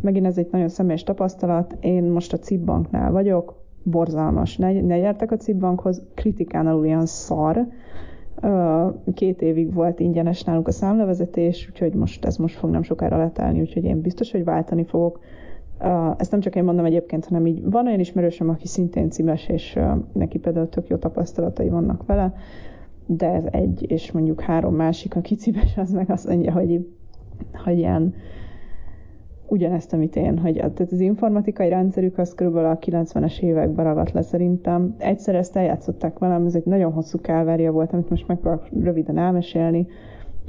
megint 0.01 0.25
ez 0.25 0.37
egy 0.37 0.47
nagyon 0.51 0.69
személyes 0.69 1.03
tapasztalat, 1.03 1.77
én 1.79 2.03
most 2.03 2.33
a 2.33 2.39
CIP 2.39 2.59
banknál 2.59 3.11
vagyok, 3.11 3.61
borzalmas. 3.83 4.57
Ne, 4.57 4.81
ne 4.81 4.99
gyertek 4.99 5.31
a 5.31 5.37
CIP 5.37 5.55
bankhoz, 5.55 6.03
kritikán 6.13 6.67
alul 6.67 6.85
ilyen 6.85 7.05
szar. 7.05 7.67
Két 9.13 9.41
évig 9.41 9.73
volt 9.73 9.99
ingyenes 9.99 10.43
nálunk 10.43 10.67
a 10.67 10.71
számlevezetés, 10.71 11.67
úgyhogy 11.69 11.93
most 11.93 12.25
ez 12.25 12.37
most 12.37 12.55
fog 12.55 12.69
nem 12.69 12.83
sokára 12.83 13.17
letelni, 13.17 13.59
úgyhogy 13.59 13.83
én 13.83 14.01
biztos, 14.01 14.31
hogy 14.31 14.43
váltani 14.43 14.83
fogok. 14.83 15.19
Ezt 16.17 16.31
nem 16.31 16.39
csak 16.39 16.55
én 16.55 16.63
mondom 16.63 16.85
egyébként, 16.85 17.25
hanem 17.25 17.45
így 17.45 17.69
van 17.69 17.87
olyan 17.87 17.99
ismerősöm, 17.99 18.49
aki 18.49 18.67
szintén 18.67 19.09
címes, 19.09 19.47
és 19.47 19.79
neki 20.13 20.39
például 20.39 20.69
tök 20.69 20.87
jó 20.87 20.95
tapasztalatai 20.95 21.69
vannak 21.69 22.05
vele, 22.05 22.33
de 23.05 23.31
ez 23.31 23.43
egy, 23.51 23.91
és 23.91 24.11
mondjuk 24.11 24.41
három 24.41 24.75
másik, 24.75 25.15
aki 25.15 25.35
címes, 25.35 25.77
az 25.77 25.91
meg 25.91 26.09
azt 26.09 26.27
mondja, 26.27 26.51
hogy, 26.51 26.87
hogy 27.63 27.77
ilyen 27.77 28.13
ugyanezt, 29.47 29.93
amit 29.93 30.15
én, 30.15 30.37
hogy 30.37 30.53
tehát 30.53 30.91
az 30.91 30.99
informatikai 30.99 31.69
rendszerük 31.69 32.17
az 32.17 32.33
körülbelül 32.33 32.69
a 32.69 32.77
90-es 32.77 33.39
években 33.39 33.85
ragadt 33.85 34.11
le 34.11 34.21
szerintem. 34.21 34.95
Egyszer 34.97 35.35
ezt 35.35 35.55
eljátszották 35.55 36.19
velem, 36.19 36.45
ez 36.45 36.55
egy 36.55 36.65
nagyon 36.65 36.91
hosszú 36.91 37.19
kávária 37.21 37.71
volt, 37.71 37.93
amit 37.93 38.09
most 38.09 38.27
megpróbálok 38.27 38.67
röviden 38.83 39.17
elmesélni, 39.17 39.87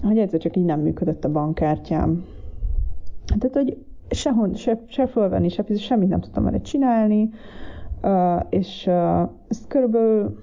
hogy 0.03 0.19
egyszer 0.19 0.41
csak 0.41 0.57
így 0.57 0.65
nem 0.65 0.81
működött 0.81 1.25
a 1.25 1.33
bankkártyám. 1.33 2.25
Tehát, 3.39 3.57
hogy 3.57 3.79
sehon, 4.11 4.55
se, 4.55 4.81
se 4.87 5.07
fölvenni, 5.07 5.49
se 5.49 5.65
semmit 5.77 6.09
nem 6.09 6.21
tudtam 6.21 6.45
vele 6.45 6.61
csinálni, 6.61 7.31
és 8.49 8.87
ezt 9.49 9.67
körülbelül, 9.69 10.39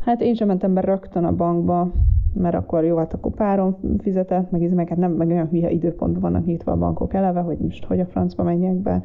hát 0.00 0.20
én 0.20 0.34
sem 0.34 0.46
mentem 0.46 0.74
be 0.74 0.80
rögtön 0.80 1.24
a 1.24 1.34
bankba, 1.34 1.92
mert 2.34 2.54
akkor 2.54 2.84
jó, 2.84 2.96
hát 2.96 3.14
akkor 3.14 3.32
párom 3.32 3.76
fizetett, 3.98 4.50
meg, 4.50 4.74
meg, 4.74 4.88
hát 4.88 4.98
nem, 4.98 5.12
meg 5.12 5.28
olyan 5.28 5.48
hülye 5.48 5.70
időpontban 5.70 6.20
vannak 6.20 6.46
nyitva 6.46 6.72
a 6.72 6.76
bankok 6.76 7.14
eleve, 7.14 7.40
hogy 7.40 7.58
most 7.58 7.84
hogy 7.84 8.00
a 8.00 8.06
francba 8.06 8.42
menjek 8.42 8.74
be. 8.74 9.02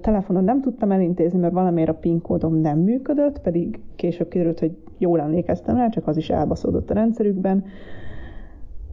Telefonon 0.00 0.44
nem 0.44 0.60
tudtam 0.60 0.92
elintézni, 0.92 1.38
mert 1.38 1.52
valamiért 1.52 1.88
a 1.88 1.94
PIN 1.94 2.20
kódom 2.20 2.54
nem 2.54 2.78
működött, 2.78 3.40
pedig 3.40 3.80
később 3.96 4.28
kiderült, 4.28 4.58
hogy 4.58 4.76
jól 4.98 5.20
emlékeztem 5.20 5.76
rá, 5.76 5.88
csak 5.88 6.06
az 6.06 6.16
is 6.16 6.30
elbaszódott 6.30 6.90
a 6.90 6.94
rendszerükben. 6.94 7.64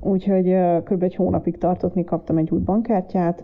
Úgyhogy 0.02 0.56
kb. 0.84 1.04
egy 1.04 1.16
hónapig 1.16 1.58
tartott, 1.58 1.94
míg 1.94 2.06
kaptam 2.06 2.38
egy 2.38 2.52
új 2.52 2.60
bankkártyát, 2.60 3.44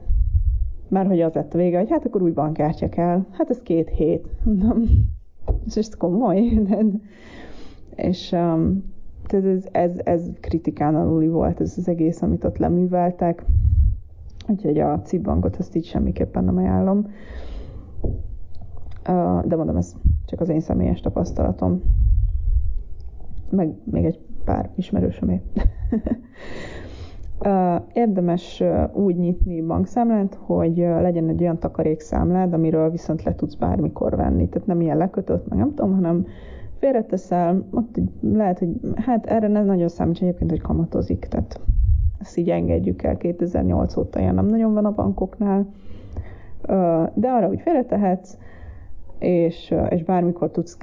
mert 0.88 1.08
hogy 1.08 1.22
az 1.22 1.34
lett 1.34 1.54
a 1.54 1.58
vége, 1.58 1.78
hogy 1.78 1.90
hát 1.90 2.06
akkor 2.06 2.22
új 2.22 2.32
bankkártya 2.32 2.90
kell. 2.90 3.26
Hát 3.32 3.50
ez 3.50 3.62
két 3.62 3.90
hét. 3.90 4.28
ez 5.68 5.78
is 5.78 5.90
komoly. 5.98 6.42
De, 6.50 6.78
és 7.96 8.32
um, 8.32 8.84
ez, 9.34 9.66
ez, 9.72 9.92
ez 10.04 10.30
kritikán 10.40 10.96
aluli 10.96 11.28
volt 11.28 11.62
ez 11.62 11.74
az 11.78 11.88
egész, 11.88 12.22
amit 12.22 12.44
ott 12.44 12.58
leműveltek. 12.58 13.46
Úgyhogy 14.48 14.80
a 14.80 15.02
cibbankot 15.02 15.56
azt 15.56 15.76
így 15.76 15.86
semmiképpen 15.86 16.44
nem 16.44 16.58
ajánlom. 16.58 17.08
De 19.46 19.56
mondom, 19.56 19.76
ez 19.76 19.96
csak 20.26 20.42
az 20.42 20.50
én 20.50 20.60
személyes 20.60 21.00
tapasztalatom. 21.00 21.82
Meg 23.50 23.76
még 23.84 24.06
egy 24.06 24.20
pár 24.46 24.70
ismerősömé. 24.76 25.42
Érdemes 27.94 28.64
úgy 28.94 29.16
nyitni 29.16 29.62
bankszámlát, 29.62 30.38
hogy 30.42 30.78
legyen 30.78 31.30
egy 31.30 31.42
olyan 31.42 31.60
takarékszámlád, 31.60 32.54
amiről 32.54 32.90
viszont 32.90 33.24
le 33.24 33.36
tudsz 33.36 33.56
bármikor 33.56 34.16
venni. 34.16 34.50
Tehát 34.50 34.68
nem 34.68 34.82
ilyen 34.82 34.98
lekötött, 34.98 35.48
meg 35.48 35.58
nem 35.58 35.74
tudom, 35.74 35.94
hanem 35.94 36.26
félreteszel, 36.82 37.68
ott 37.72 37.96
lehet, 38.22 38.60
hogy 38.60 38.70
hát 38.96 39.26
erre 39.26 39.48
nem 39.48 39.66
nagyon 39.66 39.88
számít 39.88 40.22
egyébként, 40.22 40.50
hogy 40.50 40.62
kamatozik, 40.62 41.26
tehát 41.26 41.60
ezt 42.20 42.38
így 42.38 42.50
engedjük 42.50 43.04
el 43.04 43.18
2008 43.18 43.98
óta, 43.98 44.20
ilyen 44.20 44.36
nem 44.36 44.46
nagyon 44.46 44.74
van 44.74 44.86
a 44.86 44.92
bankoknál, 44.92 45.68
de 47.14 47.30
arra 47.30 47.50
úgy 47.50 47.62
félretehetsz, 47.62 48.38
és, 49.20 49.76
és 49.90 50.04
bármikor 50.04 50.52
tudsz 50.52 50.78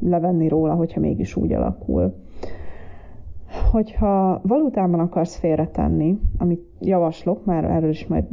levenni 0.00 0.48
róla, 0.48 0.74
hogyha 0.74 1.00
mégis 1.00 1.36
úgy 1.36 1.52
alakul. 1.52 2.14
Hogyha 3.70 4.40
valutában 4.44 5.00
akarsz 5.00 5.36
félretenni, 5.36 6.18
amit 6.38 6.64
javaslok, 6.80 7.44
már 7.44 7.64
erről 7.64 7.90
is 7.90 8.06
majd 8.06 8.24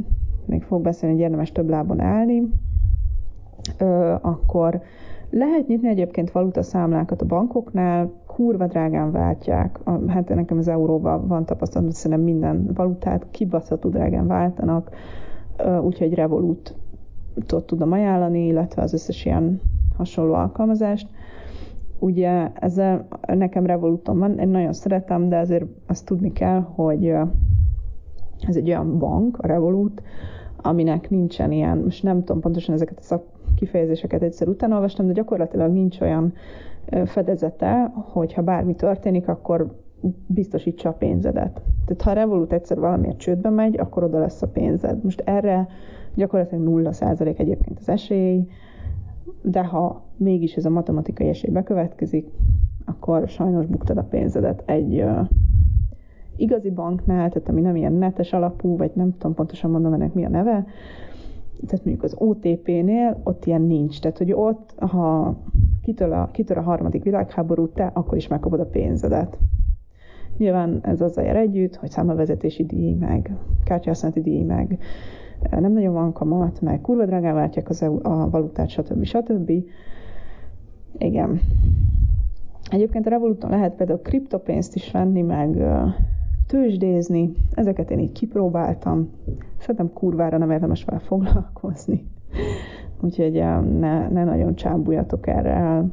még 0.46 0.62
fog 0.62 0.82
beszélni, 0.82 1.14
hogy 1.14 1.24
érdemes 1.24 1.52
több 1.52 1.68
lábon 1.68 2.00
állni, 2.00 2.42
akkor 4.20 4.82
Lehet 5.30 5.66
nyitni 5.66 5.88
egyébként 5.88 6.30
valutaszámlákat 6.30 7.22
a 7.22 7.26
bankoknál, 7.26 8.10
kurva 8.26 8.66
drágán 8.66 9.12
váltják. 9.12 9.80
Hát 10.06 10.28
nekem 10.28 10.58
az 10.58 10.68
euróban 10.68 11.26
van 11.26 11.44
tapasztalatom, 11.44 11.92
szerintem 11.94 12.24
minden 12.26 12.70
valutát 12.74 13.26
kibaszható 13.30 13.88
drágán 13.88 14.26
váltanak, 14.26 14.90
úgyhogy 15.82 16.14
Revolut 16.14 16.74
tudom 17.66 17.92
ajánlani, 17.92 18.46
illetve 18.46 18.82
az 18.82 18.92
összes 18.92 19.24
ilyen 19.24 19.60
hasonló 19.96 20.32
alkalmazást. 20.34 21.08
Ugye 21.98 22.50
ezzel 22.54 23.06
nekem 23.26 23.66
Revoluton 23.66 24.18
van, 24.18 24.38
én 24.38 24.48
nagyon 24.48 24.72
szeretem, 24.72 25.28
de 25.28 25.38
azért 25.38 25.64
azt 25.86 26.06
tudni 26.06 26.32
kell, 26.32 26.60
hogy 26.60 27.06
ez 28.48 28.56
egy 28.56 28.68
olyan 28.68 28.98
bank, 28.98 29.38
a 29.38 29.46
Revolut, 29.46 30.02
aminek 30.62 31.10
nincsen 31.10 31.52
ilyen, 31.52 31.78
most 31.78 32.02
nem 32.02 32.24
tudom 32.24 32.40
pontosan 32.40 32.74
ezeket 32.74 32.98
a 32.98 33.02
szak 33.02 33.24
kifejezéseket 33.56 34.22
egyszer 34.22 34.48
utána 34.48 34.74
olvastam, 34.74 35.06
de 35.06 35.12
gyakorlatilag 35.12 35.72
nincs 35.72 36.00
olyan 36.00 36.32
fedezete, 37.04 37.92
hogy 37.94 38.32
ha 38.32 38.42
bármi 38.42 38.74
történik, 38.74 39.28
akkor 39.28 39.78
biztosítsa 40.26 40.88
a 40.88 40.92
pénzedet. 40.92 41.62
Tehát 41.84 42.02
ha 42.02 42.10
a 42.10 42.14
Revolut 42.14 42.52
egyszer 42.52 42.78
valamiért 42.78 43.18
csődbe 43.18 43.50
megy, 43.50 43.78
akkor 43.78 44.04
oda 44.04 44.18
lesz 44.18 44.42
a 44.42 44.48
pénzed. 44.48 45.04
Most 45.04 45.22
erre 45.24 45.68
gyakorlatilag 46.14 46.64
nulla 46.64 46.92
százalék 46.92 47.38
egyébként 47.38 47.78
az 47.78 47.88
esély, 47.88 48.46
de 49.42 49.64
ha 49.64 50.04
mégis 50.16 50.56
ez 50.56 50.64
a 50.64 50.70
matematikai 50.70 51.28
esély 51.28 51.50
bekövetkezik, 51.50 52.28
akkor 52.84 53.28
sajnos 53.28 53.66
buktad 53.66 53.96
a 53.96 54.02
pénzedet 54.02 54.62
egy 54.66 55.04
igazi 56.40 56.70
banknál, 56.70 57.30
tehát 57.30 57.48
ami 57.48 57.60
nem 57.60 57.76
ilyen 57.76 57.92
netes 57.92 58.32
alapú, 58.32 58.76
vagy 58.76 58.90
nem 58.94 59.12
tudom 59.12 59.34
pontosan 59.34 59.70
mondom 59.70 59.92
ennek 59.92 60.14
mi 60.14 60.24
a 60.24 60.28
neve, 60.28 60.66
tehát 61.66 61.84
mondjuk 61.84 62.04
az 62.04 62.14
OTP-nél 62.18 63.20
ott 63.24 63.44
ilyen 63.44 63.62
nincs. 63.62 64.00
Tehát, 64.00 64.18
hogy 64.18 64.32
ott, 64.32 64.74
ha 64.76 65.36
kitör 65.82 66.12
a, 66.12 66.28
kitör 66.32 66.58
a 66.58 66.62
harmadik 66.62 67.02
világháború, 67.02 67.68
te 67.68 67.90
akkor 67.94 68.16
is 68.16 68.28
megkapod 68.28 68.60
a 68.60 68.66
pénzedet. 68.66 69.38
Nyilván 70.36 70.80
ez 70.82 71.00
azzal 71.00 71.24
jár 71.24 71.36
együtt, 71.36 71.76
hogy 71.76 71.90
számlavezetési 71.90 72.64
díj, 72.64 72.94
meg 72.94 73.36
kártyahasználati 73.64 74.20
díj, 74.20 74.42
meg 74.42 74.78
nem 75.50 75.72
nagyon 75.72 75.92
van 75.92 76.12
kamat, 76.12 76.60
meg 76.60 76.80
kurva 76.80 77.04
drágán 77.04 77.34
váltják 77.34 77.68
az 77.68 77.82
EU, 77.82 77.98
a 78.02 78.30
valutát, 78.30 78.68
stb. 78.68 79.04
stb. 79.04 79.52
Igen. 80.98 81.40
Egyébként 82.70 83.06
a 83.06 83.10
Revoluton 83.10 83.50
lehet 83.50 83.74
például 83.74 84.00
kriptopénzt 84.02 84.74
is 84.74 84.90
venni, 84.90 85.22
meg 85.22 85.62
tőzsdézni. 86.50 87.32
Ezeket 87.54 87.90
én 87.90 87.98
így 87.98 88.12
kipróbáltam. 88.12 89.10
Szerintem 89.58 89.92
kurvára 89.92 90.38
nem 90.38 90.50
érdemes 90.50 90.84
vele 90.84 90.98
foglalkozni. 90.98 92.04
Úgyhogy 93.04 93.32
ne, 93.78 94.08
ne 94.08 94.24
nagyon 94.24 94.54
csábuljatok 94.54 95.26
erre. 95.26 95.84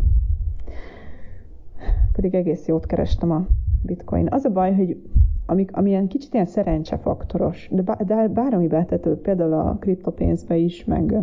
Pedig 2.12 2.36
egész 2.36 2.68
jót 2.68 2.86
kerestem 2.86 3.32
a 3.32 3.48
bitcoin. 3.82 4.28
Az 4.30 4.46
a 4.46 4.50
baj, 4.50 4.76
hogy 4.76 5.02
amik, 5.46 5.76
amilyen 5.76 6.08
kicsit 6.08 6.34
ilyen 6.34 6.46
szerencsefaktoros, 6.46 7.70
de, 7.72 7.82
bár, 7.82 8.06
de 8.06 8.28
bármibe, 8.28 8.86
tehát 8.86 9.18
például 9.18 9.54
a 9.54 9.78
kriptopénzbe 9.80 10.56
is, 10.56 10.86
meg 10.86 11.16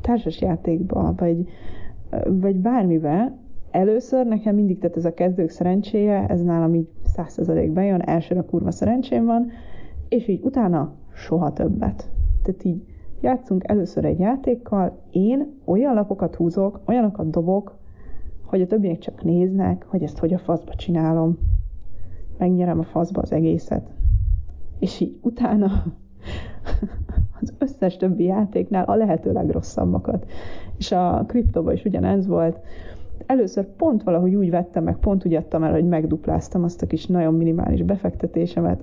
társasjátékba, 0.00 1.14
vagy, 1.16 1.48
vagy 2.28 2.56
bármibe, 2.56 3.36
először 3.70 4.26
nekem 4.26 4.54
mindig, 4.54 4.78
tehát 4.78 4.96
ez 4.96 5.04
a 5.04 5.14
kezdők 5.14 5.50
szerencséje, 5.50 6.26
ez 6.28 6.42
nálam 6.42 6.74
így 6.74 6.88
százszerzalék 7.16 7.72
bejön, 7.72 8.00
elsőre 8.00 8.40
kurva 8.40 8.70
szerencsém 8.70 9.24
van, 9.24 9.50
és 10.08 10.28
így 10.28 10.40
utána 10.42 10.92
soha 11.14 11.52
többet. 11.52 12.10
Tehát 12.42 12.64
így 12.64 12.82
játszunk 13.20 13.62
először 13.66 14.04
egy 14.04 14.18
játékkal, 14.18 14.98
én 15.10 15.60
olyan 15.64 15.94
lapokat 15.94 16.34
húzok, 16.34 16.80
olyanokat 16.86 17.30
dobok, 17.30 17.78
hogy 18.44 18.60
a 18.60 18.66
többiek 18.66 18.98
csak 18.98 19.22
néznek, 19.22 19.86
hogy 19.88 20.02
ezt 20.02 20.18
hogy 20.18 20.32
a 20.32 20.38
faszba 20.38 20.74
csinálom. 20.74 21.38
Megnyerem 22.38 22.78
a 22.78 22.82
faszba 22.82 23.20
az 23.20 23.32
egészet. 23.32 23.90
És 24.78 25.00
így 25.00 25.18
utána 25.22 25.66
az 27.40 27.54
összes 27.58 27.96
többi 27.96 28.24
játéknál 28.24 28.84
a 28.84 28.94
lehető 28.94 29.32
legrosszabbakat. 29.32 30.26
És 30.78 30.92
a 30.92 31.24
kriptóban 31.26 31.74
is 31.74 31.84
ugyanez 31.84 32.26
volt, 32.26 32.60
először 33.26 33.66
pont 33.76 34.02
valahogy 34.02 34.34
úgy 34.34 34.50
vettem 34.50 34.84
meg, 34.84 34.96
pont 34.96 35.26
úgy 35.26 35.34
adtam 35.34 35.62
el, 35.62 35.72
hogy 35.72 35.84
megdupláztam 35.84 36.62
azt 36.64 36.82
a 36.82 36.86
kis 36.86 37.06
nagyon 37.06 37.34
minimális 37.34 37.82
befektetésemet. 37.82 38.80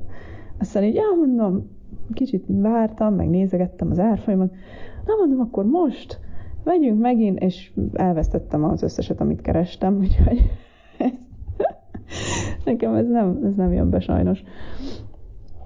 Aztán 0.59 0.83
így 0.83 0.97
elmondom, 0.97 1.69
kicsit 2.13 2.43
vártam, 2.47 3.13
meg 3.15 3.29
nézegettem 3.29 3.91
az 3.91 3.99
árfolyamat. 3.99 4.51
Na 5.05 5.13
mondom, 5.19 5.39
akkor 5.39 5.65
most 5.65 6.19
vegyünk 6.63 6.99
megint, 6.99 7.39
és 7.39 7.71
elvesztettem 7.93 8.63
az 8.63 8.81
összeset, 8.83 9.21
amit 9.21 9.41
kerestem, 9.41 9.97
úgyhogy 10.01 10.51
ez, 10.97 11.11
nekem 12.65 12.93
ez 12.95 13.07
nem, 13.07 13.39
ez 13.45 13.55
nem 13.55 13.73
jön 13.73 13.89
be 13.89 13.99
sajnos. 13.99 14.43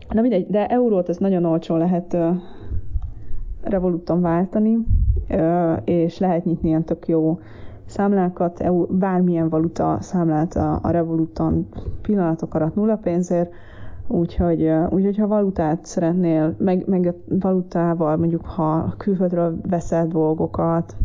Na 0.10 0.22
mindegy, 0.22 0.48
de 0.48 0.68
eurót 0.68 1.10
ez 1.10 1.18
nagyon 1.18 1.46
olcsó 1.46 1.76
lehet 1.76 2.14
uh, 2.14 2.36
Revoluton 3.62 4.22
váltani, 4.22 4.78
és 5.84 6.20
lehet 6.20 6.46
nyitni 6.46 6.68
ilyen 6.68 6.84
tök 6.84 7.08
jó 7.08 7.40
számlákat, 7.88 8.60
EU, 8.60 8.86
bármilyen 8.86 9.50
valuta 9.50 9.98
számlát 10.02 10.56
a, 10.56 10.80
a 10.82 10.90
Revoluton 10.90 11.68
pillanatok 12.02 12.54
alatt 12.54 12.76
nulla 12.76 12.96
pénzért, 12.96 13.52
úgyhogy, 14.08 14.72
úgyhogy 14.90 15.18
ha 15.18 15.28
valutát 15.28 15.86
szeretnél, 15.86 16.56
meg, 16.58 16.84
meg 16.88 17.14
valutával 17.30 18.18
mondjuk 18.18 18.46
ha 18.46 18.94
külföldről 18.98 19.58
veszel 19.70 20.08
dolgokat, 20.08 20.96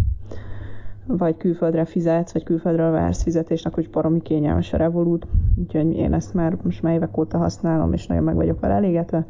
vagy 1.06 1.36
külföldre 1.36 1.84
fizetsz, 1.84 2.32
vagy 2.32 2.42
külföldről 2.44 2.90
vársz 2.90 3.22
fizetést, 3.22 3.66
akkor 3.66 3.88
baromi 3.92 4.22
kényelmes 4.22 4.72
a 4.72 4.76
Revolut, 4.76 5.26
úgyhogy 5.58 5.92
én 5.96 6.12
ezt 6.12 6.34
már 6.34 6.56
most 6.62 6.82
már 6.82 6.94
évek 6.94 7.18
óta 7.18 7.38
használom, 7.38 7.92
és 7.92 8.06
nagyon 8.06 8.24
meg 8.24 8.34
vagyok 8.34 8.60
vele 8.60 8.74
elégedve. 8.74 9.26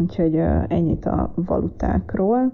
Úgyhogy 0.00 0.36
ennyit 0.68 1.06
a 1.06 1.32
valutákról. 1.34 2.52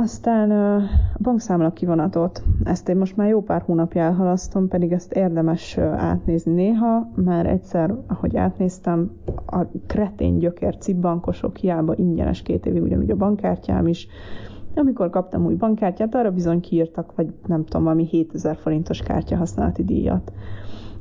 Aztán 0.00 0.50
a 0.50 0.82
bankszámla 1.22 1.72
kivonatot, 1.72 2.42
ezt 2.64 2.88
én 2.88 2.96
most 2.96 3.16
már 3.16 3.28
jó 3.28 3.42
pár 3.42 3.62
hónapja 3.62 4.02
elhalasztom, 4.02 4.68
pedig 4.68 4.92
ezt 4.92 5.12
érdemes 5.12 5.78
átnézni 5.78 6.52
néha. 6.52 7.10
Már 7.14 7.46
egyszer, 7.46 7.94
ahogy 8.06 8.36
átnéztem, 8.36 9.10
a 9.46 9.64
kretén 9.86 10.38
gyökér 10.38 10.76
bankosok 11.00 11.56
hiába 11.56 11.94
ingyenes 11.96 12.42
két 12.42 12.66
évig 12.66 12.82
ugyanúgy 12.82 13.10
a 13.10 13.16
bankkártyám 13.16 13.86
is. 13.86 14.08
Amikor 14.74 15.10
kaptam 15.10 15.46
új 15.46 15.54
bankkártyát, 15.54 16.14
arra 16.14 16.30
bizony 16.30 16.60
kiírtak, 16.60 17.14
vagy 17.14 17.34
nem 17.46 17.64
tudom, 17.64 17.82
valami 17.82 18.06
7000 18.06 18.56
forintos 18.56 19.02
kártya 19.02 19.36
használati 19.36 19.84
díjat. 19.84 20.32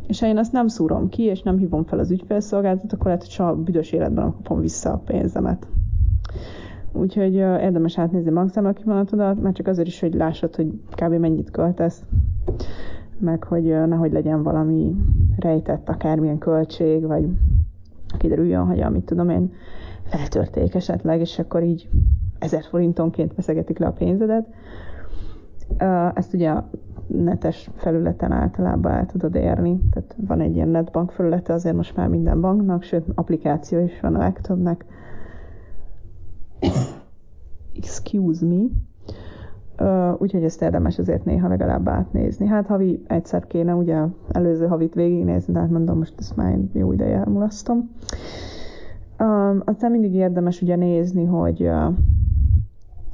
És 0.08 0.20
ha 0.20 0.28
én 0.28 0.38
azt 0.38 0.52
nem 0.52 0.68
szúrom 0.68 1.10
ki, 1.10 1.24
és 1.24 1.42
nem 1.42 1.58
hívom 1.58 1.84
fel 1.84 2.00
az 2.00 2.12
ügyfélszolgáltatót, 2.12 2.94
akkor 2.94 3.06
lehet, 3.06 3.22
hogy 3.22 3.32
soha 3.32 3.56
büdös 3.56 3.92
életben 3.92 4.24
nem 4.24 4.34
kapom 4.34 4.60
vissza 4.60 4.92
a 4.92 5.02
pénzemet. 5.06 5.68
Úgyhogy 7.00 7.34
érdemes 7.34 7.98
átnézni 7.98 8.32
bankszámla 8.32 8.74
kivonatodat, 8.74 9.42
már 9.42 9.54
csak 9.54 9.68
azért 9.68 9.88
is, 9.88 10.00
hogy 10.00 10.14
lássad, 10.14 10.56
hogy 10.56 10.68
kb. 10.96 11.14
mennyit 11.14 11.52
költesz, 11.52 12.04
meg 13.20 13.44
hogy 13.44 13.64
nehogy 13.64 14.12
legyen 14.12 14.44
valami 14.44 14.96
rejtett 15.40 15.90
akármilyen 15.90 16.38
költség, 16.38 17.06
vagy 17.06 17.28
kiderüljön, 18.18 18.66
hogy 18.66 18.82
amit 18.82 19.06
tudom 19.06 19.30
én, 19.30 19.52
feltörték 20.04 20.76
esetleg, 20.76 21.20
és 21.20 21.40
akkor 21.40 21.64
így 21.64 21.90
ezer 22.40 22.64
forintonként 22.64 23.36
veszegetik 23.36 23.78
le 23.78 23.86
a 23.86 23.92
pénzedet. 23.92 24.48
Ezt 26.14 26.34
ugye 26.34 26.50
a 26.50 26.70
netes 27.08 27.70
felületen 27.76 28.32
általában 28.32 28.92
el 28.92 29.06
tudod 29.06 29.36
érni, 29.36 29.80
tehát 29.92 30.16
van 30.28 30.40
egy 30.42 30.56
ilyen 30.56 30.70
netbank 30.70 31.12
felülete 31.12 31.54
azért 31.54 31.76
most 31.76 31.96
már 31.96 32.08
minden 32.08 32.42
banknak, 32.42 32.84
sőt 32.84 33.06
applikáció 33.16 33.80
is 33.80 34.00
van 34.00 34.16
a 34.16 34.20
legtöbbnek, 34.20 34.86
excuse 37.76 38.46
me, 38.46 38.64
Uh, 39.80 40.22
úgyhogy 40.22 40.44
ezt 40.44 40.62
érdemes 40.62 41.00
azért 41.00 41.26
néha 41.26 41.48
legalább 41.48 41.90
átnézni. 41.90 42.46
Hát 42.46 42.68
havi 42.68 43.04
egyszer 43.08 43.48
kéne, 43.48 43.76
ugye 43.76 44.02
előző 44.32 44.66
havit 44.68 44.94
végignézni, 44.94 45.54
de 45.54 45.60
hát 45.60 45.70
mondom, 45.70 45.98
most 45.98 46.14
ezt 46.18 46.36
már 46.36 46.58
jó 46.74 46.92
ideje 46.92 47.18
elmulasztom. 47.18 47.90
Um, 49.20 49.62
aztán 49.66 49.92
mindig 49.92 50.14
érdemes 50.14 50.62
ugye 50.62 50.76
nézni, 50.76 51.26
hogy 51.26 51.64
uh, 51.64 51.94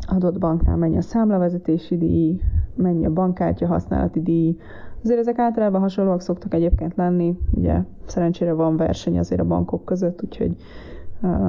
adott 0.08 0.40
banknál 0.40 0.78
mennyi 0.78 0.98
a 0.98 1.02
számlavezetési 1.02 1.98
díj, 1.98 2.42
mennyi 2.76 3.06
a 3.06 3.14
bankkártya 3.14 3.68
használati 3.68 4.22
díj. 4.22 4.58
Azért 5.04 5.20
ezek 5.20 5.40
általában 5.40 5.82
hasonlóak 5.82 6.22
szoktak 6.22 6.54
egyébként 6.54 6.96
lenni, 6.96 7.38
ugye 7.52 7.84
szerencsére 8.06 8.54
van 8.54 8.78
verseny 8.78 9.20
azért 9.20 9.42
a 9.42 9.46
bankok 9.46 9.86
között, 9.86 10.24
úgyhogy 10.24 10.56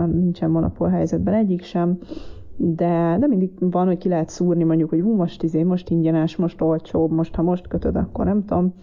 nincsen 0.06 0.50
monopól 0.50 0.88
helyzetben 0.88 1.34
egyik 1.34 1.62
sem 1.62 1.98
de, 2.56 3.16
de 3.20 3.26
mindig 3.26 3.50
van, 3.58 3.86
hogy 3.86 3.98
ki 3.98 4.08
lehet 4.08 4.28
szúrni 4.28 4.64
mondjuk, 4.64 4.88
hogy 4.90 5.00
hú, 5.00 5.14
most 5.16 5.42
izé, 5.42 5.62
most 5.62 5.90
ingyenes, 5.90 6.36
most 6.36 6.60
olcsóbb, 6.60 7.10
most 7.10 7.34
ha 7.34 7.42
most 7.42 7.68
kötöd, 7.68 7.96
akkor 7.96 8.24
nem 8.24 8.44
tudom, 8.44 8.74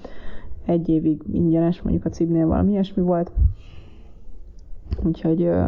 egy 0.66 0.90
évig 0.90 1.22
ingyenes, 1.32 1.82
mondjuk 1.82 2.06
a 2.06 2.10
cibnél 2.10 2.48
valami 2.48 2.72
ilyesmi 2.72 3.04
volt. 3.04 3.32
Úgyhogy 5.04 5.42
ö, 5.42 5.68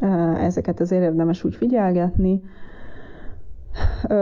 ö, 0.00 0.06
ezeket 0.34 0.80
azért 0.80 1.02
érdemes 1.02 1.44
úgy 1.44 1.54
figyelgetni. 1.54 2.42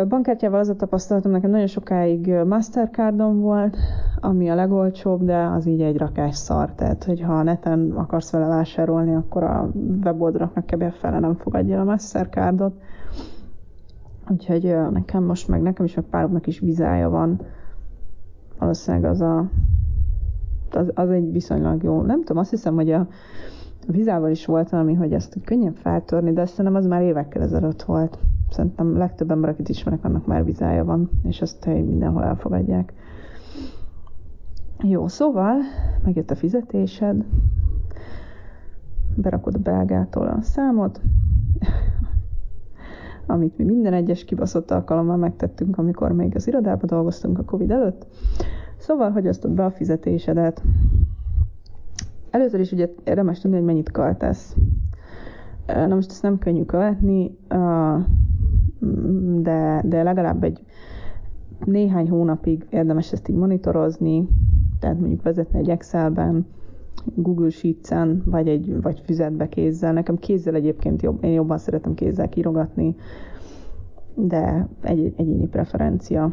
Bankkártyával 0.08 0.58
az 0.58 0.68
a 0.68 0.76
tapasztalatom, 0.76 1.32
nekem 1.32 1.50
nagyon 1.50 1.66
sokáig 1.66 2.34
Mastercardom 2.46 3.40
volt, 3.40 3.76
ami 4.20 4.50
a 4.50 4.54
legolcsóbb, 4.54 5.24
de 5.24 5.36
az 5.36 5.66
így 5.66 5.82
egy 5.82 5.96
rakás 5.96 6.36
szar. 6.36 6.72
Tehát, 6.72 7.04
hogyha 7.04 7.42
neten 7.42 7.90
akarsz 7.90 8.30
vele 8.30 8.46
vásárolni, 8.46 9.14
akkor 9.14 9.42
a 9.42 9.70
weboldalaknak 10.04 10.66
kb. 10.66 10.92
fele 10.92 11.18
nem 11.18 11.34
fogadja 11.34 11.80
a 11.80 11.84
Mastercardot. 11.84 12.74
Úgyhogy 14.30 14.76
nekem 14.90 15.24
most 15.24 15.48
meg, 15.48 15.62
nekem 15.62 15.84
is 15.84 15.94
meg 15.94 16.04
pároknak 16.04 16.46
is 16.46 16.58
vizája 16.58 17.08
van. 17.10 17.40
Valószínűleg 18.58 19.10
az 19.10 19.20
a 19.20 19.50
az, 20.74 20.90
az 20.94 21.10
egy 21.10 21.32
viszonylag 21.32 21.82
jó. 21.82 22.02
Nem 22.02 22.18
tudom, 22.18 22.36
azt 22.36 22.50
hiszem, 22.50 22.74
hogy 22.74 22.90
a 22.90 23.06
vizával 23.86 24.30
is 24.30 24.46
volt 24.46 24.70
valami, 24.70 24.94
hogy 24.94 25.12
ezt 25.12 25.36
könnyen 25.44 25.72
feltörni, 25.72 26.32
de 26.32 26.40
azt 26.40 26.62
nem 26.62 26.74
az 26.74 26.86
már 26.86 27.02
évekkel 27.02 27.42
ezelőtt 27.42 27.82
volt. 27.82 28.18
Szerintem 28.54 28.96
legtöbb 28.96 29.30
ember, 29.30 29.50
akit 29.50 29.68
ismerek, 29.68 30.04
annak 30.04 30.26
már 30.26 30.44
vizája 30.44 30.84
van, 30.84 31.10
és 31.22 31.42
azt 31.42 31.66
mindenhol 31.66 32.24
elfogadják. 32.24 32.92
Jó, 34.82 35.08
szóval 35.08 35.56
megjött 36.04 36.30
a 36.30 36.34
fizetésed, 36.34 37.24
berakod 39.16 39.54
a 39.54 39.58
belgától 39.58 40.26
a 40.26 40.42
számot, 40.42 41.00
amit 43.26 43.58
mi 43.58 43.64
minden 43.64 43.92
egyes 43.92 44.24
kibaszott 44.24 44.70
alkalommal 44.70 45.16
megtettünk, 45.16 45.78
amikor 45.78 46.12
még 46.12 46.34
az 46.34 46.46
irodában 46.46 46.86
dolgoztunk 46.86 47.38
a 47.38 47.44
Covid 47.44 47.70
előtt. 47.70 48.06
Szóval, 48.76 49.10
hogy 49.10 49.28
osztod 49.28 49.50
be 49.50 49.64
a 49.64 49.70
fizetésedet. 49.70 50.62
Először 52.30 52.60
is 52.60 52.72
ugye 52.72 52.88
érdemes 53.04 53.40
tudni, 53.40 53.56
hogy 53.56 53.66
mennyit 53.66 53.90
költesz. 53.90 54.56
Na 55.66 55.94
most 55.94 56.10
ezt 56.10 56.22
nem 56.22 56.38
könnyű 56.38 56.64
követni, 56.64 57.38
de, 59.42 59.82
de 59.84 60.02
legalább 60.02 60.44
egy 60.44 60.64
néhány 61.64 62.08
hónapig 62.08 62.66
érdemes 62.70 63.12
ezt 63.12 63.28
így 63.28 63.36
monitorozni, 63.36 64.28
tehát 64.80 64.98
mondjuk 64.98 65.22
vezetni 65.22 65.58
egy 65.58 65.70
Excelben, 65.70 66.46
Google 67.14 67.50
Sheets-en, 67.50 68.22
vagy, 68.24 68.48
egy, 68.48 68.82
vagy 68.82 69.00
füzetbe 69.04 69.48
kézzel. 69.48 69.92
Nekem 69.92 70.18
kézzel 70.18 70.54
egyébként 70.54 71.02
jobb, 71.02 71.24
én 71.24 71.32
jobban 71.32 71.58
szeretem 71.58 71.94
kézzel 71.94 72.28
kirogatni, 72.28 72.96
de 74.14 74.68
egy, 74.80 75.14
egyéni 75.16 75.46
preferencia. 75.46 76.32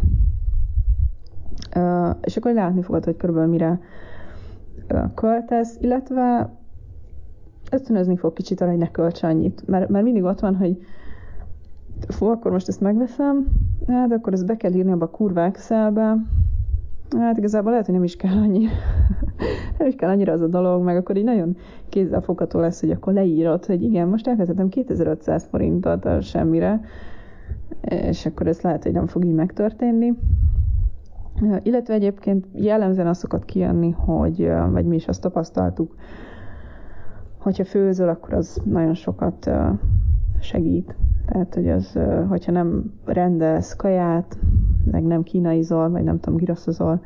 Uh, 1.76 2.16
és 2.22 2.38
akkor 2.38 2.54
látni 2.54 2.82
fogod, 2.82 3.04
hogy 3.04 3.18
körülbelül 3.18 3.50
mire 3.50 3.80
költesz, 5.16 5.78
illetve 5.82 6.56
ösztönözni 7.72 8.18
fog 8.18 8.34
kicsit 8.34 8.62
arra, 8.62 8.70
hogy 8.70 8.80
ne 8.80 8.92
költs 8.92 9.24
annyit. 9.24 9.68
Mert, 9.68 9.90
mert 9.90 10.04
mindig 10.04 10.24
ott 10.24 10.40
van, 10.40 10.56
hogy 10.56 10.78
fú, 12.10 12.26
akkor 12.26 12.52
most 12.52 12.68
ezt 12.68 12.82
megveszem, 12.82 13.48
hát 13.88 14.12
akkor 14.12 14.34
ezt 14.34 14.46
be 14.46 14.58
kell 14.58 14.74
írni 14.74 14.92
abba 14.92 15.06
a 15.06 15.10
kurva 15.10 15.42
Excelbe, 15.42 16.18
hát 17.20 17.38
igazából 17.38 17.72
lehet, 17.72 17.86
hogy 17.86 17.96
nem 17.96 18.04
is 18.04 18.16
kell 18.16 18.38
annyi, 18.38 18.66
nem 19.78 19.88
is 19.88 19.96
kell 19.96 20.10
annyira 20.10 20.34
az 20.34 20.42
a 20.42 20.48
dolog, 20.48 20.84
meg 20.84 20.98
akkor 20.98 21.18
így 21.18 21.24
nagyon 21.24 21.58
kézzelfogható 21.90 22.60
lesz, 22.60 22.80
hogy 22.80 22.92
akkor 22.92 23.14
leírod, 23.14 23.66
hogy 23.66 23.84
igen, 23.84 24.08
most 24.08 24.28
elkezdhetem 24.28 24.70
2500 24.70 25.46
forintot 25.50 26.06
a 26.06 26.22
semmire, 26.22 26.82
és 27.82 28.26
akkor 28.26 28.48
ez 28.48 28.62
lehet, 28.62 28.84
hogy 28.84 28.92
nem 28.92 29.08
fog 29.08 29.26
így 29.26 29.34
megtörténni. 29.34 30.14
Illetve 31.64 31.94
egyébként 31.94 32.48
jellemzően 32.54 33.08
az 33.08 33.18
szokott 33.18 33.46
kijönni, 33.46 33.90
hogy, 33.90 34.52
vagy 34.72 34.86
mi 34.86 34.96
is 34.96 35.08
azt 35.08 35.22
tapasztaltuk, 35.22 35.96
hogyha 37.38 37.66
főzöl, 37.66 38.10
akkor 38.10 38.34
az 38.34 38.62
nagyon 38.64 38.94
sokat 38.94 39.50
segít. 40.40 40.96
Tehát, 41.32 41.54
hogy 41.54 41.70
az, 41.70 42.00
hogyha 42.28 42.52
nem 42.52 42.94
rendelsz 43.06 43.76
kaját, 43.76 44.38
meg 44.91 45.04
nem 45.04 45.24
kínaizol, 45.24 45.89
vagy 45.89 46.04
nem 46.04 46.20
tudom, 46.20 46.39
giraszozol, 46.39 47.02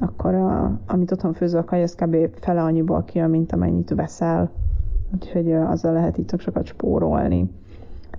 akkor 0.00 0.34
a, 0.34 0.80
amit 0.86 1.12
otthon 1.12 1.32
főzöl 1.32 1.60
a 1.60 1.64
kaja, 1.64 1.82
az 1.82 1.94
kb. 1.94 2.16
fele 2.40 2.62
annyiból 2.62 3.04
kijön, 3.04 3.30
mint 3.30 3.52
amennyit 3.52 3.94
veszel. 3.94 4.50
Úgyhogy 5.14 5.52
azzal 5.52 5.92
lehet 5.92 6.18
így 6.18 6.24
tök 6.24 6.40
sokat 6.40 6.66
spórolni. 6.66 7.50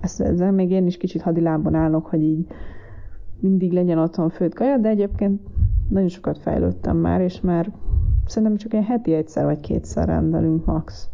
Ezt, 0.00 0.20
ezzel 0.20 0.52
még 0.52 0.70
én 0.70 0.86
is 0.86 0.96
kicsit 0.96 1.22
hadilában 1.22 1.74
állok, 1.74 2.06
hogy 2.06 2.22
így 2.22 2.46
mindig 3.38 3.72
legyen 3.72 3.98
otthon 3.98 4.28
főtt 4.28 4.54
kaja, 4.54 4.76
de 4.76 4.88
egyébként 4.88 5.40
nagyon 5.88 6.08
sokat 6.08 6.38
fejlődtem 6.38 6.96
már, 6.96 7.20
és 7.20 7.40
már 7.40 7.72
szerintem 8.26 8.56
csak 8.56 8.74
egy 8.74 8.84
heti 8.84 9.12
egyszer 9.12 9.44
vagy 9.44 9.60
kétszer 9.60 10.06
rendelünk 10.06 10.64
max. 10.64 11.08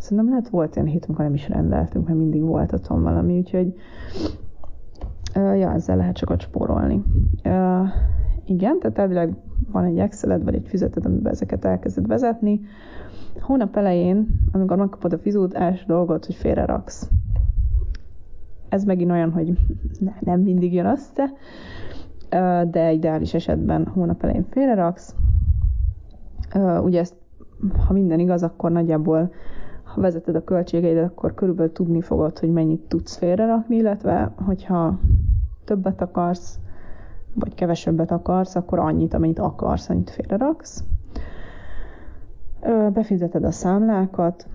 Szerintem 0.00 0.28
lehet 0.28 0.48
volt 0.48 0.74
ilyen 0.74 0.86
hét, 0.86 1.04
amikor 1.04 1.24
nem 1.24 1.34
is 1.34 1.48
rendeltünk, 1.48 2.06
mert 2.06 2.18
mindig 2.18 2.42
volt 2.42 2.72
otthon 2.72 3.02
valami, 3.02 3.38
úgyhogy 3.38 3.74
ja, 5.34 5.72
ezzel 5.72 5.96
lehet 5.96 6.16
sokat 6.16 6.40
spórolni. 6.40 7.02
Igen, 8.44 8.78
tehát 8.78 8.98
elvileg 8.98 9.36
van 9.72 9.84
egy 9.84 9.98
Exceled, 9.98 10.44
vagy 10.44 10.54
egy 10.54 10.66
füzeted, 10.68 11.04
amiben 11.06 11.32
ezeket 11.32 11.64
elkezded 11.64 12.06
vezetni. 12.06 12.60
Hónap 13.40 13.76
elején, 13.76 14.28
amikor 14.52 14.76
megkapod 14.76 15.12
a 15.12 15.18
fizút, 15.18 15.54
első 15.54 15.84
dolgot, 15.86 16.26
hogy 16.26 16.34
félre 16.34 16.64
raksz. 16.64 17.08
Ez 18.68 18.84
megint 18.84 19.10
olyan, 19.10 19.32
hogy 19.32 19.58
ne, 20.04 20.12
nem 20.20 20.40
mindig 20.40 20.74
jön 20.74 20.86
össze, 20.86 21.32
de 22.70 22.92
ideális 22.92 23.34
esetben 23.34 23.86
hónap 23.86 24.22
elején 24.22 24.46
félre 24.50 24.74
raksz. 24.74 25.14
Ugye 26.82 27.00
ezt, 27.00 27.14
ha 27.86 27.92
minden 27.92 28.18
igaz, 28.18 28.42
akkor 28.42 28.70
nagyjából 28.70 29.32
ha 29.94 30.00
vezeted 30.00 30.34
a 30.34 30.44
költségeidet, 30.44 31.04
akkor 31.10 31.34
körülbelül 31.34 31.72
tudni 31.72 32.00
fogod, 32.00 32.38
hogy 32.38 32.52
mennyit 32.52 32.80
tudsz 32.80 33.16
félrerakni, 33.16 33.76
illetve 33.76 34.32
hogyha 34.46 34.98
többet 35.64 36.00
akarsz, 36.00 36.58
vagy 37.34 37.54
kevesebbet 37.54 38.10
akarsz, 38.10 38.54
akkor 38.54 38.78
annyit, 38.78 39.14
amennyit 39.14 39.38
akarsz, 39.38 39.88
annyit 39.88 40.10
félreraksz. 40.10 40.84
Befizeted 42.92 43.44
a 43.44 43.50
számlákat, 43.50 44.46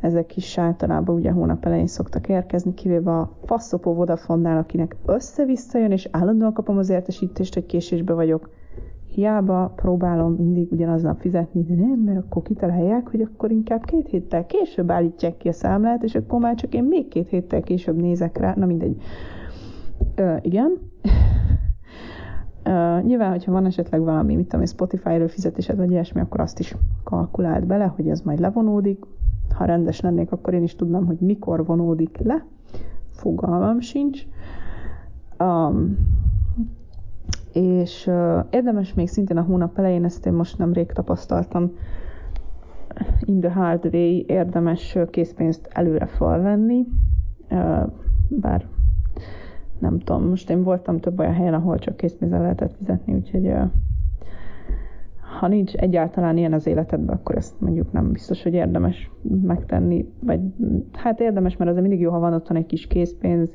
ezek 0.00 0.36
is 0.36 0.58
általában 0.58 1.14
ugye 1.14 1.30
hónap 1.30 1.64
elején 1.64 1.86
szoktak 1.86 2.28
érkezni, 2.28 2.74
kivéve 2.74 3.10
a 3.18 3.30
faszopó 3.44 3.94
Vodafonnál, 3.94 4.58
akinek 4.58 4.96
össze-vissza 5.06 5.78
jön, 5.78 5.90
és 5.90 6.08
állandóan 6.10 6.52
kapom 6.52 6.78
az 6.78 6.88
értesítést, 6.88 7.54
hogy 7.54 7.66
késésbe 7.66 8.12
vagyok. 8.12 8.50
Hiába 9.14 9.72
próbálom 9.76 10.32
mindig 10.32 10.72
ugyanaznap 10.72 11.20
fizetni, 11.20 11.62
de 11.62 11.74
nem, 11.74 11.98
mert 11.98 12.18
akkor 12.18 12.42
kitalálják, 12.42 13.08
hogy 13.08 13.20
akkor 13.20 13.50
inkább 13.50 13.84
két 13.84 14.08
héttel 14.08 14.46
később 14.46 14.90
állítják 14.90 15.36
ki 15.36 15.48
a 15.48 15.52
számlát, 15.52 16.02
és 16.02 16.14
akkor 16.14 16.40
már 16.40 16.54
csak 16.54 16.74
én 16.74 16.84
még 16.84 17.08
két 17.08 17.28
héttel 17.28 17.60
később 17.60 17.96
nézek 17.96 18.38
rá. 18.38 18.54
Na 18.56 18.66
mindegy. 18.66 19.02
Ö, 20.14 20.36
igen. 20.40 20.78
Uh, 22.66 23.02
nyilván, 23.02 23.30
hogyha 23.30 23.52
van 23.52 23.66
esetleg 23.66 24.00
valami, 24.00 24.34
mit 24.34 24.48
tudom, 24.48 24.66
Spotify-ről 24.66 25.28
fizetésed, 25.28 25.76
vagy 25.76 25.90
ilyesmi, 25.90 26.20
akkor 26.20 26.40
azt 26.40 26.58
is 26.58 26.76
kalkulált 27.04 27.66
bele, 27.66 27.84
hogy 27.84 28.08
ez 28.08 28.20
majd 28.20 28.38
levonódik. 28.38 29.04
Ha 29.54 29.64
rendes 29.64 30.00
lennék, 30.00 30.32
akkor 30.32 30.54
én 30.54 30.62
is 30.62 30.76
tudnám, 30.76 31.06
hogy 31.06 31.18
mikor 31.20 31.66
vonódik 31.66 32.18
le. 32.22 32.46
Fogalmam 33.10 33.80
sincs. 33.80 34.26
Um, 35.38 35.96
és 37.54 38.10
érdemes 38.50 38.94
még 38.94 39.08
szintén 39.08 39.36
a 39.36 39.42
hónap 39.42 39.78
elején, 39.78 40.04
ezt 40.04 40.26
én 40.26 40.32
most 40.32 40.58
nemrég 40.58 40.92
tapasztaltam, 40.92 41.72
in 43.20 43.40
the 43.40 43.52
hard 43.52 43.94
way 43.94 44.22
érdemes 44.26 44.98
készpénzt 45.10 45.68
előre 45.72 46.06
felvenni, 46.06 46.86
bár 48.28 48.66
nem 49.78 49.98
tudom, 49.98 50.28
most 50.28 50.50
én 50.50 50.62
voltam 50.62 51.00
több 51.00 51.18
olyan 51.18 51.34
helyen, 51.34 51.54
ahol 51.54 51.78
csak 51.78 51.96
készpénzzel 51.96 52.40
lehetett 52.40 52.76
fizetni, 52.76 53.14
úgyhogy 53.14 53.52
ha 55.38 55.48
nincs 55.48 55.74
egyáltalán 55.74 56.36
ilyen 56.36 56.52
az 56.52 56.66
életedben, 56.66 57.16
akkor 57.16 57.36
ezt 57.36 57.60
mondjuk 57.60 57.92
nem 57.92 58.12
biztos, 58.12 58.42
hogy 58.42 58.54
érdemes 58.54 59.10
megtenni, 59.42 60.08
vagy 60.20 60.40
hát 60.92 61.20
érdemes, 61.20 61.56
mert 61.56 61.70
azért 61.70 61.86
mindig 61.86 62.04
jó, 62.04 62.10
ha 62.10 62.18
van 62.18 62.34
otthon 62.34 62.56
egy 62.56 62.66
kis 62.66 62.86
készpénz, 62.86 63.50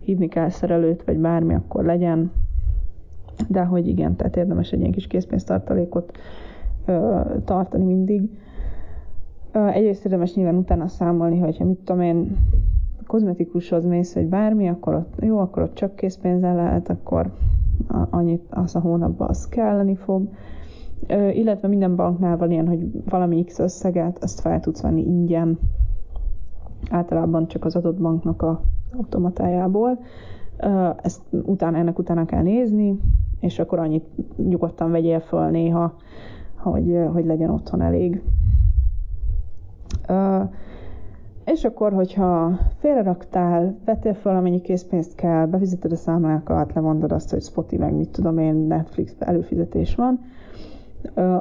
hívni 0.00 0.28
kell 0.28 0.48
szerelőt, 0.48 1.04
vagy 1.04 1.18
bármi, 1.18 1.54
akkor 1.54 1.84
legyen, 1.84 2.32
de 3.48 3.64
hogy 3.64 3.88
igen, 3.88 4.16
tehát 4.16 4.36
érdemes 4.36 4.70
egy 4.70 4.80
ilyen 4.80 4.92
kis 4.92 5.06
készpénztartalékot 5.06 6.18
ö, 6.86 7.20
tartani 7.44 7.84
mindig. 7.84 8.30
Ö, 9.52 9.66
egyrészt 9.66 10.04
érdemes 10.04 10.34
nyilván 10.34 10.56
utána 10.56 10.88
számolni, 10.88 11.38
hogyha 11.38 11.64
mit 11.64 11.78
tudom 11.78 12.00
én, 12.00 12.36
kozmetikushoz 13.06 13.84
mész, 13.84 14.14
vagy 14.14 14.26
bármi, 14.26 14.68
akkor 14.68 14.94
ott 14.94 15.14
jó, 15.20 15.38
akkor 15.38 15.62
ott 15.62 15.74
csak 15.74 15.96
készpénzzel 15.96 16.54
lehet, 16.54 16.90
akkor 16.90 17.32
annyit 18.10 18.46
az 18.50 18.74
a 18.76 18.80
hónapban 18.80 19.28
az 19.28 19.48
kelleni 19.48 19.94
fog. 19.94 20.28
Ö, 21.06 21.28
illetve 21.28 21.68
minden 21.68 21.96
banknál 21.96 22.36
van 22.36 22.50
ilyen, 22.50 22.68
hogy 22.68 23.02
valami 23.08 23.44
X 23.44 23.58
összeget, 23.58 24.18
ezt 24.22 24.40
fel 24.40 24.60
tudsz 24.60 24.82
venni 24.82 25.02
ingyen, 25.02 25.58
általában 26.90 27.46
csak 27.46 27.64
az 27.64 27.76
adott 27.76 28.00
banknak 28.00 28.42
a 28.42 28.62
automatájából. 28.96 29.98
Ezt 31.02 31.22
utána, 31.30 31.76
ennek 31.78 31.98
utána 31.98 32.24
kell 32.24 32.42
nézni, 32.42 33.00
és 33.40 33.58
akkor 33.58 33.78
annyit 33.78 34.04
nyugodtan 34.36 34.90
vegyél 34.90 35.20
föl 35.20 35.46
néha, 35.48 35.94
hogy, 36.56 36.98
hogy 37.12 37.24
legyen 37.24 37.50
otthon 37.50 37.80
elég. 37.80 38.22
És 41.44 41.64
akkor, 41.64 41.92
hogyha 41.92 42.58
félreraktál, 42.78 43.76
vettél 43.84 44.14
fel, 44.14 44.36
amennyi 44.36 44.60
készpénzt 44.60 45.14
kell, 45.14 45.46
befizeted 45.46 45.92
a 45.92 45.96
számlákat, 45.96 46.74
levondod 46.74 47.12
azt, 47.12 47.30
hogy 47.30 47.42
Spotify 47.42 47.82
meg 47.82 47.94
mit 47.94 48.08
tudom 48.08 48.38
én, 48.38 48.54
Netflix 48.54 49.14
előfizetés 49.18 49.94
van, 49.94 50.20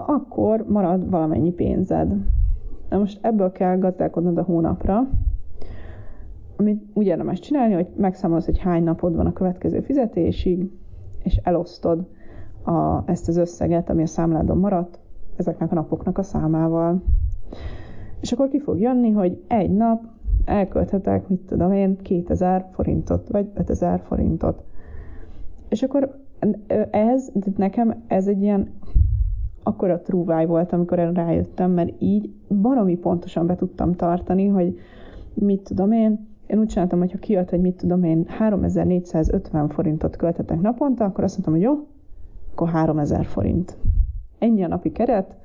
akkor 0.05 0.65
marad 0.67 1.09
valamennyi 1.09 1.51
pénzed. 1.51 2.13
Na 2.89 2.97
most 2.97 3.19
ebből 3.21 3.51
kell 3.51 3.77
gazdálkodnod 3.77 4.37
a 4.37 4.43
hónapra, 4.43 5.07
amit 6.55 6.83
úgy 6.93 7.05
érdemes 7.05 7.39
csinálni, 7.39 7.73
hogy 7.73 7.87
megszámolsz, 7.95 8.45
hogy 8.45 8.59
hány 8.59 8.83
napod 8.83 9.15
van 9.15 9.25
a 9.25 9.33
következő 9.33 9.79
fizetésig, 9.79 10.69
és 11.29 11.39
elosztod 11.43 12.07
a, 12.63 13.01
ezt 13.05 13.27
az 13.27 13.37
összeget, 13.37 13.89
ami 13.89 14.01
a 14.01 14.07
számládon 14.07 14.57
maradt, 14.57 14.99
ezeknek 15.35 15.71
a 15.71 15.75
napoknak 15.75 16.17
a 16.17 16.23
számával. 16.23 17.03
És 18.19 18.31
akkor 18.31 18.47
ki 18.47 18.59
fog 18.59 18.79
jönni, 18.79 19.11
hogy 19.11 19.43
egy 19.47 19.71
nap 19.71 20.01
elkölthetek, 20.45 21.27
mit 21.27 21.39
tudom 21.39 21.71
én, 21.71 21.97
2000 21.97 22.65
forintot, 22.71 23.27
vagy 23.27 23.49
5000 23.53 23.99
forintot. 23.99 24.63
És 25.69 25.83
akkor 25.83 26.15
ez, 26.91 27.31
nekem 27.55 28.03
ez 28.07 28.27
egy 28.27 28.41
ilyen 28.41 28.69
akkora 29.63 30.01
trúváj 30.01 30.45
volt, 30.45 30.73
amikor 30.73 30.99
erre 30.99 31.23
rájöttem, 31.23 31.71
mert 31.71 32.01
így 32.01 32.33
baromi 32.61 32.95
pontosan 32.97 33.45
be 33.45 33.55
tudtam 33.55 33.95
tartani, 33.95 34.47
hogy 34.47 34.79
mit 35.33 35.61
tudom 35.63 35.91
én, 35.91 36.27
én 36.49 36.59
úgy 36.59 36.67
csináltam, 36.67 36.99
hogy 36.99 37.11
ha 37.11 37.17
kijött, 37.17 37.49
hogy 37.49 37.61
mit 37.61 37.75
tudom 37.75 38.03
én, 38.03 38.25
3450 38.27 39.69
forintot 39.69 40.15
költetek 40.15 40.61
naponta, 40.61 41.03
akkor 41.03 41.23
azt 41.23 41.33
mondtam, 41.33 41.53
hogy 41.53 41.63
jó, 41.63 41.87
akkor 42.51 42.69
3000 42.69 43.25
forint. 43.25 43.77
Ennyi 44.39 44.63
a 44.63 44.67
napi 44.67 44.91
keret, 44.91 45.35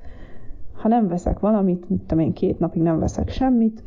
ha 0.73 0.87
nem 0.87 1.07
veszek 1.07 1.39
valamit, 1.39 1.89
mit 1.89 1.99
tudom 1.99 2.25
én, 2.25 2.33
két 2.33 2.59
napig 2.59 2.81
nem 2.81 2.99
veszek 2.99 3.29
semmit, 3.29 3.83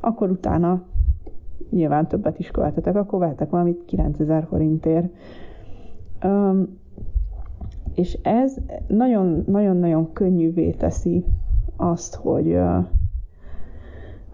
akkor 0.00 0.30
utána 0.30 0.82
nyilván 1.70 2.08
többet 2.08 2.38
is 2.38 2.50
költetek, 2.50 2.96
akkor 2.96 3.18
vehetek 3.18 3.50
valamit 3.50 3.84
9000 3.84 4.44
forintért. 4.44 5.12
Um, 6.24 6.78
és 7.94 8.18
ez 8.22 8.56
nagyon-nagyon 8.86 10.12
könnyűvé 10.12 10.70
teszi 10.70 11.24
azt, 11.76 12.14
hogy, 12.14 12.58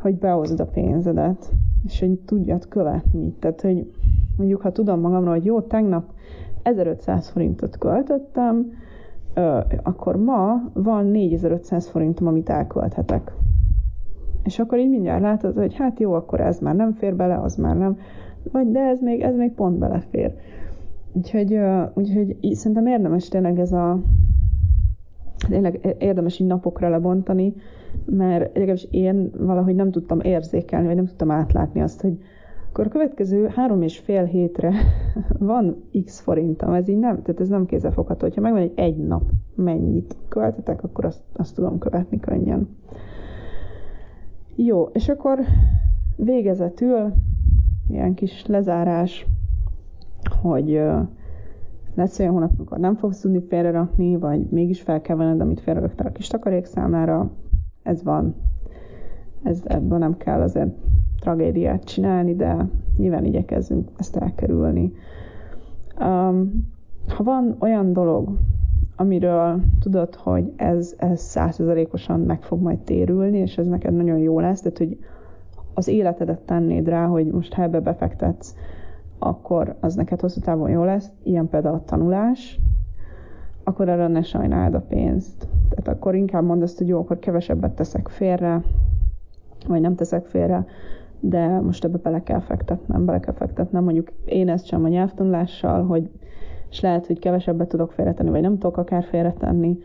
hogy 0.01 0.19
behozd 0.19 0.61
a 0.61 0.67
pénzedet, 0.67 1.53
és 1.85 2.01
hogy 2.01 2.19
tudjad 2.19 2.69
követni. 2.69 3.33
Tehát, 3.39 3.61
hogy 3.61 3.91
mondjuk, 4.37 4.61
ha 4.61 4.73
tudom 4.73 5.01
magamról, 5.01 5.33
hogy 5.33 5.45
jó, 5.45 5.61
tegnap 5.61 6.05
1500 6.63 7.29
forintot 7.29 7.79
költöttem, 7.79 8.67
akkor 9.83 10.17
ma 10.17 10.71
van 10.73 11.07
4500 11.07 11.89
forintom, 11.89 12.27
amit 12.27 12.51
elkölthetek. 12.51 13.33
És 14.45 14.59
akkor 14.59 14.79
így 14.79 14.91
mindjárt 14.91 15.23
látod, 15.23 15.57
hogy 15.57 15.75
hát 15.75 16.01
jó, 16.01 16.13
akkor 16.13 16.41
ez 16.41 16.59
már 16.59 16.75
nem 16.75 16.93
fér 16.93 17.17
bele, 17.17 17.39
az 17.39 17.57
már 17.57 17.77
nem, 17.77 17.97
vagy 18.53 18.71
de 18.71 18.81
ez 18.81 19.01
még, 19.01 19.21
ez 19.21 19.37
még 19.37 19.53
pont 19.53 19.79
belefér. 19.79 20.35
Úgyhogy, 21.13 21.61
úgyhogy 21.95 22.37
szerintem 22.53 22.87
érdemes 22.87 23.29
tényleg 23.29 23.59
ez 23.59 23.73
a 23.73 24.01
tényleg 25.49 25.97
érdemes 25.99 26.39
így 26.39 26.47
napokra 26.47 26.89
lebontani, 26.89 27.55
mert 28.05 28.55
legalábbis 28.55 28.87
én 28.91 29.31
valahogy 29.39 29.75
nem 29.75 29.91
tudtam 29.91 30.21
érzékelni, 30.21 30.87
vagy 30.87 30.97
nem 30.97 31.07
tudtam 31.07 31.31
átlátni 31.31 31.81
azt, 31.81 32.01
hogy 32.01 32.19
akkor 32.69 32.87
a 32.87 32.89
következő 32.89 33.47
három 33.47 33.83
és 33.83 33.99
fél 33.99 34.25
hétre 34.25 34.73
van 35.39 35.85
x 36.05 36.21
forintam, 36.21 36.73
ez 36.73 36.89
így 36.89 36.99
nem, 36.99 37.23
tehát 37.23 37.41
ez 37.41 37.49
nem 37.49 37.67
kézzelfogható. 37.67 38.27
Hogyha 38.27 38.41
megvan 38.41 38.61
egy 38.61 38.73
egy 38.75 38.97
nap 38.97 39.23
mennyit 39.55 40.17
költetek, 40.29 40.83
akkor 40.83 41.05
azt, 41.05 41.23
azt 41.33 41.55
tudom 41.55 41.79
követni 41.79 42.21
könnyen. 42.21 42.69
Jó, 44.57 44.89
és 44.93 45.09
akkor 45.09 45.39
végezetül 46.17 47.13
ilyen 47.89 48.15
kis 48.15 48.47
lezárás, 48.47 49.27
hogy 50.41 50.81
lesz 51.99 52.19
olyan 52.19 52.33
hónap, 52.33 52.53
amikor 52.57 52.79
nem 52.79 52.97
fogsz 52.97 53.21
tudni 53.21 53.41
félrerakni, 53.49 54.17
vagy 54.17 54.47
mégis 54.51 54.81
fel 54.81 55.01
kell 55.01 55.17
venned, 55.17 55.41
amit 55.41 55.61
félreraktál 55.61 56.07
a 56.07 56.13
kis 56.13 56.27
takarékszámlára. 56.27 57.31
Ez 57.83 58.03
van. 58.03 58.35
Ez, 59.43 59.63
ebből 59.65 59.99
nem 59.99 60.17
kell 60.17 60.41
azért 60.41 60.71
tragédiát 61.21 61.85
csinálni, 61.85 62.35
de 62.35 62.69
nyilván 62.97 63.25
igyekezzünk 63.25 63.89
ezt 63.97 64.17
elkerülni. 64.17 64.93
Um, 66.01 66.67
ha 67.09 67.23
van 67.23 67.57
olyan 67.59 67.93
dolog, 67.93 68.39
amiről 68.97 69.61
tudod, 69.81 70.15
hogy 70.15 70.53
ez, 70.57 70.95
ez 70.97 71.21
százszerzalékosan 71.21 72.21
meg 72.21 72.43
fog 72.43 72.63
majd 72.63 72.79
térülni, 72.79 73.39
és 73.39 73.59
ez 73.59 73.67
neked 73.67 73.95
nagyon 73.95 74.19
jó 74.19 74.41
lesz, 74.41 74.61
tehát 74.61 74.79
hogy 74.79 74.99
az 75.75 75.89
életedet 75.89 76.41
tennéd 76.41 76.89
rá, 76.89 77.07
hogy 77.07 77.27
most 77.27 77.53
ha 77.53 77.63
ebbe 77.63 77.81
befektetsz 77.81 78.55
akkor 79.19 79.77
az 79.81 79.95
neked 79.95 80.21
hosszú 80.21 80.41
távon 80.41 80.71
jó 80.71 80.85
lesz, 80.85 81.11
ilyen 81.23 81.49
például 81.49 81.75
a 81.75 81.85
tanulás, 81.85 82.61
akkor 83.65 83.89
arra 83.89 84.09
ne 84.09 84.23
sajnáld 84.23 84.75
a 84.75 84.81
pénzt. 84.81 85.49
Tehát 85.69 85.99
akkor 85.99 86.15
inkább 86.15 86.45
mondd 86.45 86.63
azt, 86.63 86.79
hogy 86.79 86.89
jó, 86.89 86.99
akkor 86.99 87.19
kevesebbet 87.19 87.75
teszek 87.75 88.09
félre, 88.09 88.63
vagy 89.67 89.81
nem 89.81 89.95
teszek 89.95 90.27
félre, 90.27 90.67
de 91.21 91.61
most 91.61 91.85
ebbe 91.85 91.99
bele 91.99 92.23
kell 92.23 92.41
fektetnem, 92.41 93.05
bele 93.05 93.21
kell 93.21 93.35
fektetnem. 93.35 93.85
Mondjuk 93.85 94.09
én 94.25 94.49
ezt 94.49 94.67
sem 94.67 94.85
a 94.85 94.89
nyelvtanulással, 94.89 95.87
hogy 95.87 96.11
és 96.71 96.81
lehet, 96.81 97.07
hogy 97.07 97.19
kevesebbet 97.19 97.69
tudok 97.69 97.93
félretenni, 97.93 98.31
vagy 98.31 98.41
nem 98.41 98.59
tudok 98.59 98.77
akár 98.77 99.05
félretenni, 99.05 99.79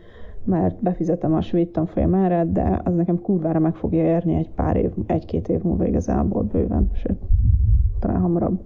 mert 0.44 0.82
befizetem 0.82 1.34
a 1.34 1.40
svéd 1.40 1.68
tanfolyam 1.68 2.52
de 2.52 2.80
az 2.84 2.94
nekem 2.94 3.20
kurvára 3.20 3.58
meg 3.58 3.74
fogja 3.74 4.04
érni 4.04 4.34
egy 4.34 4.50
pár 4.50 4.76
év, 4.76 4.90
egy-két 5.06 5.48
év 5.48 5.62
múlva 5.62 5.86
igazából 5.86 6.42
bőven, 6.42 6.90
sőt, 6.92 7.18
talán 8.00 8.20
hamarabb. 8.20 8.60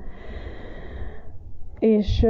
És 1.79 2.27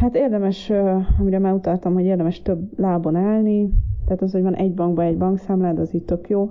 hát 0.00 0.14
érdemes, 0.14 0.72
amire 1.20 1.38
már 1.38 1.52
utaltam, 1.52 1.94
hogy 1.94 2.04
érdemes 2.04 2.42
több 2.42 2.78
lábon 2.78 3.16
állni, 3.16 3.70
tehát 4.04 4.22
az, 4.22 4.32
hogy 4.32 4.42
van 4.42 4.54
egy 4.54 4.74
bankban 4.74 5.04
egy 5.04 5.18
bankszámlád, 5.18 5.78
az 5.78 5.94
itt 5.94 6.06
tök 6.06 6.28
jó, 6.28 6.50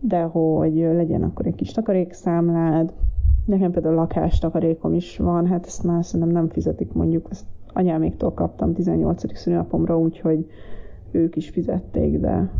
de 0.00 0.22
hogy 0.22 0.74
legyen 0.74 1.22
akkor 1.22 1.46
egy 1.46 1.54
kis 1.54 1.72
takarékszámlád, 1.72 2.92
nekem 3.44 3.70
például 3.70 3.94
lakástakarékom 3.94 4.94
is 4.94 5.16
van, 5.16 5.46
hát 5.46 5.66
ezt 5.66 5.84
már 5.84 6.04
szerintem 6.04 6.34
nem 6.34 6.48
fizetik 6.48 6.92
mondjuk, 6.92 7.26
ezt 7.30 7.46
anyáméktól 7.72 8.32
kaptam 8.32 8.72
18. 8.72 9.36
szülinapomra, 9.36 9.98
úgyhogy 9.98 10.46
ők 11.10 11.36
is 11.36 11.48
fizették, 11.48 12.18
de 12.18 12.50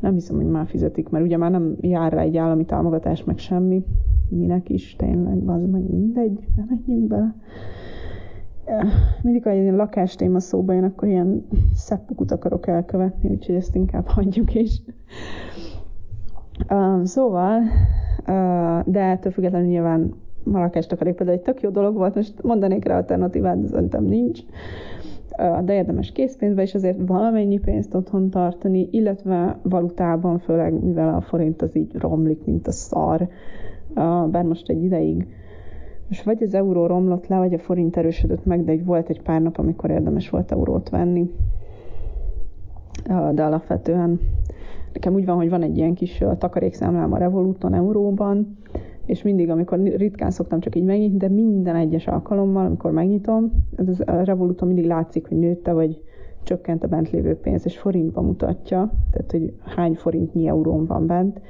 nem 0.00 0.12
hiszem, 0.12 0.36
hogy 0.36 0.46
már 0.46 0.66
fizetik, 0.66 1.08
mert 1.08 1.24
ugye 1.24 1.36
már 1.36 1.50
nem 1.50 1.76
jár 1.80 2.12
rá 2.12 2.20
egy 2.20 2.36
állami 2.36 2.64
támogatás, 2.64 3.24
meg 3.24 3.38
semmi. 3.38 3.84
Minek 4.30 4.68
is 4.68 4.96
tényleg, 4.96 5.48
az 5.48 5.66
meg 5.70 5.90
mindegy, 5.90 6.38
nem 6.56 6.66
menjünk 6.68 7.08
bele. 7.08 7.34
Mindig, 9.22 9.42
ha 9.42 9.50
egy 9.50 9.72
lakástéma 9.72 10.40
szóba 10.40 10.72
jön, 10.72 10.84
akkor 10.84 11.08
ilyen 11.08 11.46
szeppukut 11.74 12.30
akarok 12.30 12.66
elkövetni, 12.66 13.30
úgyhogy 13.30 13.54
ezt 13.54 13.74
inkább 13.74 14.06
hagyjuk 14.06 14.54
is. 14.54 14.82
Uh, 16.68 17.04
szóval, 17.04 17.60
uh, 17.60 18.92
de 18.92 19.00
ettől 19.00 19.32
függetlenül 19.32 19.68
nyilván 19.68 20.14
a 20.44 20.58
lakástakarék 20.58 21.14
például 21.14 21.38
egy 21.38 21.44
tök 21.44 21.60
jó 21.60 21.70
dolog 21.70 21.94
volt, 21.94 22.14
most 22.14 22.42
mondanék 22.42 22.84
rá 22.84 22.96
alternatívát, 22.96 23.60
de 23.60 23.68
szerintem 23.68 24.04
nincs 24.04 24.40
de 25.64 25.74
érdemes 25.74 26.12
készpénzbe 26.12 26.62
is 26.62 26.74
azért 26.74 26.98
valamennyi 27.06 27.58
pénzt 27.58 27.94
otthon 27.94 28.30
tartani, 28.30 28.88
illetve 28.90 29.58
valutában, 29.62 30.38
főleg 30.38 30.84
mivel 30.84 31.14
a 31.14 31.20
forint 31.20 31.62
az 31.62 31.76
így 31.76 31.94
romlik, 31.94 32.44
mint 32.44 32.66
a 32.66 32.72
szar, 32.72 33.28
bár 34.30 34.42
most 34.44 34.68
egy 34.68 34.82
ideig 34.82 35.26
most 36.10 36.22
vagy 36.22 36.42
az 36.42 36.54
euró 36.54 36.86
romlott 36.86 37.26
le, 37.26 37.38
vagy 37.38 37.54
a 37.54 37.58
forint 37.58 37.96
erősödött 37.96 38.44
meg, 38.44 38.64
de 38.64 38.72
egy 38.72 38.84
volt 38.84 39.08
egy 39.08 39.22
pár 39.22 39.42
nap, 39.42 39.58
amikor 39.58 39.90
érdemes 39.90 40.30
volt 40.30 40.52
eurót 40.52 40.88
venni. 40.88 41.30
De 43.32 43.44
alapvetően 43.44 44.20
nekem 44.92 45.14
úgy 45.14 45.24
van, 45.24 45.36
hogy 45.36 45.50
van 45.50 45.62
egy 45.62 45.76
ilyen 45.76 45.94
kis 45.94 46.24
takarékszámlám 46.38 47.12
a 47.12 47.18
Revoluton 47.18 47.74
euróban, 47.74 48.58
és 49.06 49.22
mindig, 49.22 49.50
amikor 49.50 49.78
ritkán 49.78 50.30
szoktam 50.30 50.60
csak 50.60 50.76
így 50.76 50.84
megnyitni, 50.84 51.16
de 51.18 51.28
minden 51.28 51.76
egyes 51.76 52.06
alkalommal, 52.06 52.66
amikor 52.66 52.90
megnyitom, 52.90 53.52
ez 53.76 54.00
a 54.06 54.12
Revoluton 54.24 54.66
mindig 54.68 54.86
látszik, 54.86 55.28
hogy 55.28 55.38
nőtte, 55.38 55.72
vagy 55.72 56.02
csökkent 56.42 56.84
a 56.84 56.88
bent 56.88 57.10
lévő 57.10 57.36
pénz, 57.36 57.64
és 57.64 57.78
forintba 57.78 58.20
mutatja, 58.20 58.90
tehát 59.10 59.30
hogy 59.30 59.54
hány 59.64 59.94
forintnyi 59.94 60.46
eurón 60.46 60.86
van 60.86 61.06
bent, 61.06 61.40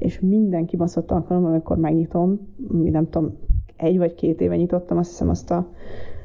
és 0.00 0.20
minden 0.20 0.66
kibaszott 0.66 1.10
alkalommal, 1.10 1.50
amikor 1.50 1.76
megnyitom, 1.76 2.40
nem 2.68 3.08
tudom, 3.08 3.36
egy 3.76 3.98
vagy 3.98 4.14
két 4.14 4.40
éve 4.40 4.56
nyitottam, 4.56 4.98
azt 4.98 5.08
hiszem 5.10 5.28
azt 5.28 5.50
a 5.50 5.68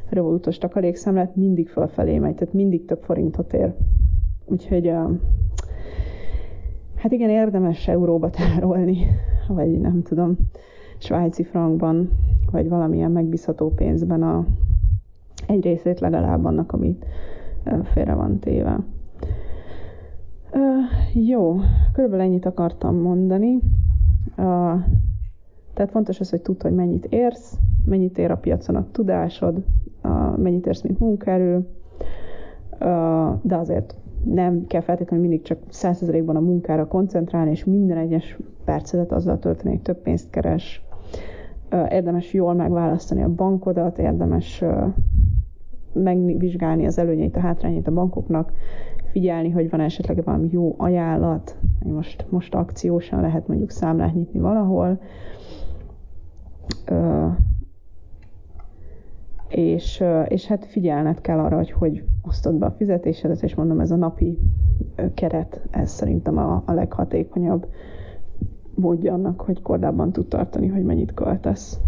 revolutos 0.10 0.58
takarékszemlet, 0.58 1.36
mindig 1.36 1.68
fölfelé 1.70 2.18
megy, 2.20 2.36
tehát 2.36 2.54
mindig 2.54 2.86
több 2.86 3.02
forintot 3.04 3.54
ér. 3.54 3.74
Úgyhogy 4.46 4.88
hát 6.96 7.12
igen, 7.12 7.30
érdemes 7.30 7.88
euróba 7.88 8.30
tárolni, 8.30 9.08
vagy 9.48 9.80
nem 9.80 10.02
tudom 10.02 10.38
svájci 10.98 11.44
frankban, 11.44 12.10
vagy 12.52 12.70
valamilyen 12.70 13.12
megbízható 13.12 13.70
pénzben 13.70 14.24
a, 14.24 14.46
egy 15.48 15.64
részét 15.64 16.00
legalább 16.00 16.46
annak, 16.46 16.72
amit 16.72 17.06
félre 17.84 18.14
van 18.14 18.40
téve. 18.40 18.80
Uh, 20.56 21.26
jó, 21.28 21.56
körülbelül 21.94 22.26
ennyit 22.26 22.46
akartam 22.46 22.96
mondani. 22.96 23.60
tehát 25.74 25.92
fontos 25.92 26.20
az, 26.20 26.30
hogy 26.30 26.42
tudd, 26.42 26.62
hogy 26.62 26.74
mennyit 26.74 27.06
érsz, 27.10 27.58
mennyit 27.86 28.18
ér 28.18 28.32
a 28.32 28.38
piacon 28.38 28.76
a 28.76 28.88
tudásod, 28.92 29.64
mennyit 30.38 30.66
érsz, 30.66 30.82
mint 30.82 31.00
munkaerő, 31.00 31.68
de 33.42 33.56
azért 33.56 33.96
nem 34.24 34.66
kell 34.68 34.82
feltétlenül 34.82 35.28
mindig 35.28 35.46
csak 35.46 35.58
százszerzelékban 35.70 36.36
a 36.36 36.40
munkára 36.40 36.88
koncentrálni, 36.88 37.52
és 37.52 37.66
minden 37.66 37.98
egyes 37.98 38.38
percedet 38.66 39.12
azzal 39.12 39.40
tölteni, 39.40 39.70
hogy 39.70 39.82
több 39.82 40.02
pénzt 40.02 40.30
keres. 40.30 40.86
Érdemes 41.90 42.34
jól 42.34 42.54
megválasztani 42.54 43.24
a 43.24 43.34
bankodat, 43.34 43.98
érdemes 43.98 44.64
megvizsgálni 45.94 46.86
az 46.86 46.98
előnyeit, 46.98 47.36
a 47.36 47.40
hátrányait 47.40 47.88
a 47.88 47.94
bankoknak, 47.94 48.52
figyelni, 49.16 49.50
hogy 49.50 49.70
van 49.70 49.80
esetleg 49.80 50.24
valami 50.24 50.48
jó 50.52 50.76
ajánlat, 50.78 51.58
most, 51.84 52.26
most 52.30 52.56
akciósan 52.56 53.22
lehet 53.22 53.48
mondjuk 53.48 53.70
számlát 53.70 54.14
nyitni 54.14 54.40
valahol, 54.40 55.00
és, 59.48 60.04
és 60.28 60.46
hát 60.46 60.66
figyelned 60.66 61.22
kell 61.22 61.40
arra, 61.40 61.56
hogy 61.56 61.72
hogy 61.72 62.04
osztod 62.22 62.56
be 62.56 62.66
a 62.66 62.72
fizetésedet, 62.72 63.44
és 63.44 63.56
mondom, 63.56 63.80
ez 63.80 63.92
a 63.92 63.96
napi 63.96 64.38
keret, 65.14 65.62
ez 65.72 65.92
szerintem 65.92 66.38
a, 66.38 66.64
a 66.66 66.72
leghatékonyabb 66.72 67.68
módja 68.74 69.14
annak, 69.14 69.42
hogy 69.42 69.62
kordában 69.62 70.12
tud 70.12 70.28
tartani, 70.28 70.68
hogy 70.68 70.84
mennyit 70.84 71.14
költesz. 71.14 71.80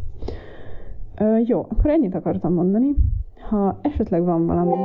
Ö, 1.19 1.37
jó, 1.45 1.59
akkor 1.59 1.89
ennyit 1.89 2.15
akartam 2.15 2.53
mondani. 2.53 2.95
Ha 3.49 3.79
esetleg 3.81 4.23
van 4.23 4.45
valami... 4.45 4.75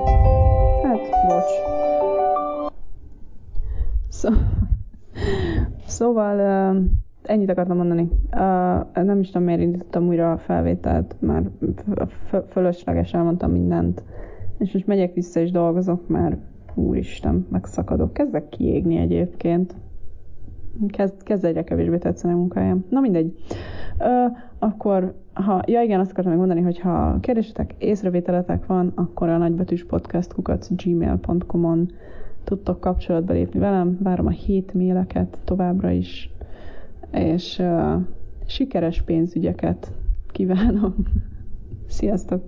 Hát, 0.83 1.01
bocs. 1.29 1.92
Szó... 4.23 4.31
Szóval 5.87 6.39
ennyit 7.23 7.51
akartam 7.51 7.77
mondani. 7.77 8.09
Nem 8.95 9.21
is 9.21 9.31
tudom, 9.31 9.43
miért 9.43 9.61
indítottam 9.61 10.07
újra 10.07 10.33
a 10.33 10.39
felvételt, 10.39 11.17
már 11.19 11.43
fölösleges 12.49 13.15
elmondtam 13.15 13.51
mindent. 13.51 14.03
És 14.59 14.73
most 14.73 14.87
megyek 14.87 15.15
vissza 15.15 15.41
és 15.41 15.51
dolgozok, 15.51 16.09
mert 16.09 16.37
úristen, 16.75 17.47
megszakadok. 17.51 18.13
Kezdek 18.13 18.49
kiégni 18.49 18.97
egyébként. 18.97 19.75
Kezd, 20.89 21.23
kezd 21.23 21.45
egyre 21.45 21.65
kevésbé 21.65 21.99
tetszeni 21.99 22.33
a 22.33 22.37
munkájám. 22.37 22.85
Na 22.89 23.01
mindegy. 23.01 23.35
Uh, 23.99 24.37
akkor, 24.59 25.15
ha, 25.33 25.63
ja 25.67 25.83
igen, 25.83 26.01
azt 26.01 26.11
akartam 26.11 26.33
még 26.33 26.41
mondani, 26.41 26.65
hogy 26.65 26.79
ha 26.79 27.19
kérdésetek, 27.21 27.75
észrevételetek 27.79 28.67
van, 28.67 28.93
akkor 28.95 29.29
a 29.29 29.37
nagybetűs 29.37 29.85
podcast 29.85 30.33
kukac 30.33 30.69
gmail.com-on 30.83 31.91
tudtok 32.45 32.81
kapcsolatba 32.81 33.33
lépni 33.33 33.59
velem. 33.61 33.99
Várom 34.03 34.27
a 34.27 34.31
hét 34.31 34.75
méleket 34.75 35.39
továbbra 35.45 35.91
is 35.91 36.31
és 37.13 37.59
uh, 37.59 38.01
sikeres 38.47 39.03
pénzügyeket 39.03 39.93
kívánom. 40.33 40.95
Sziasztok! 41.89 42.43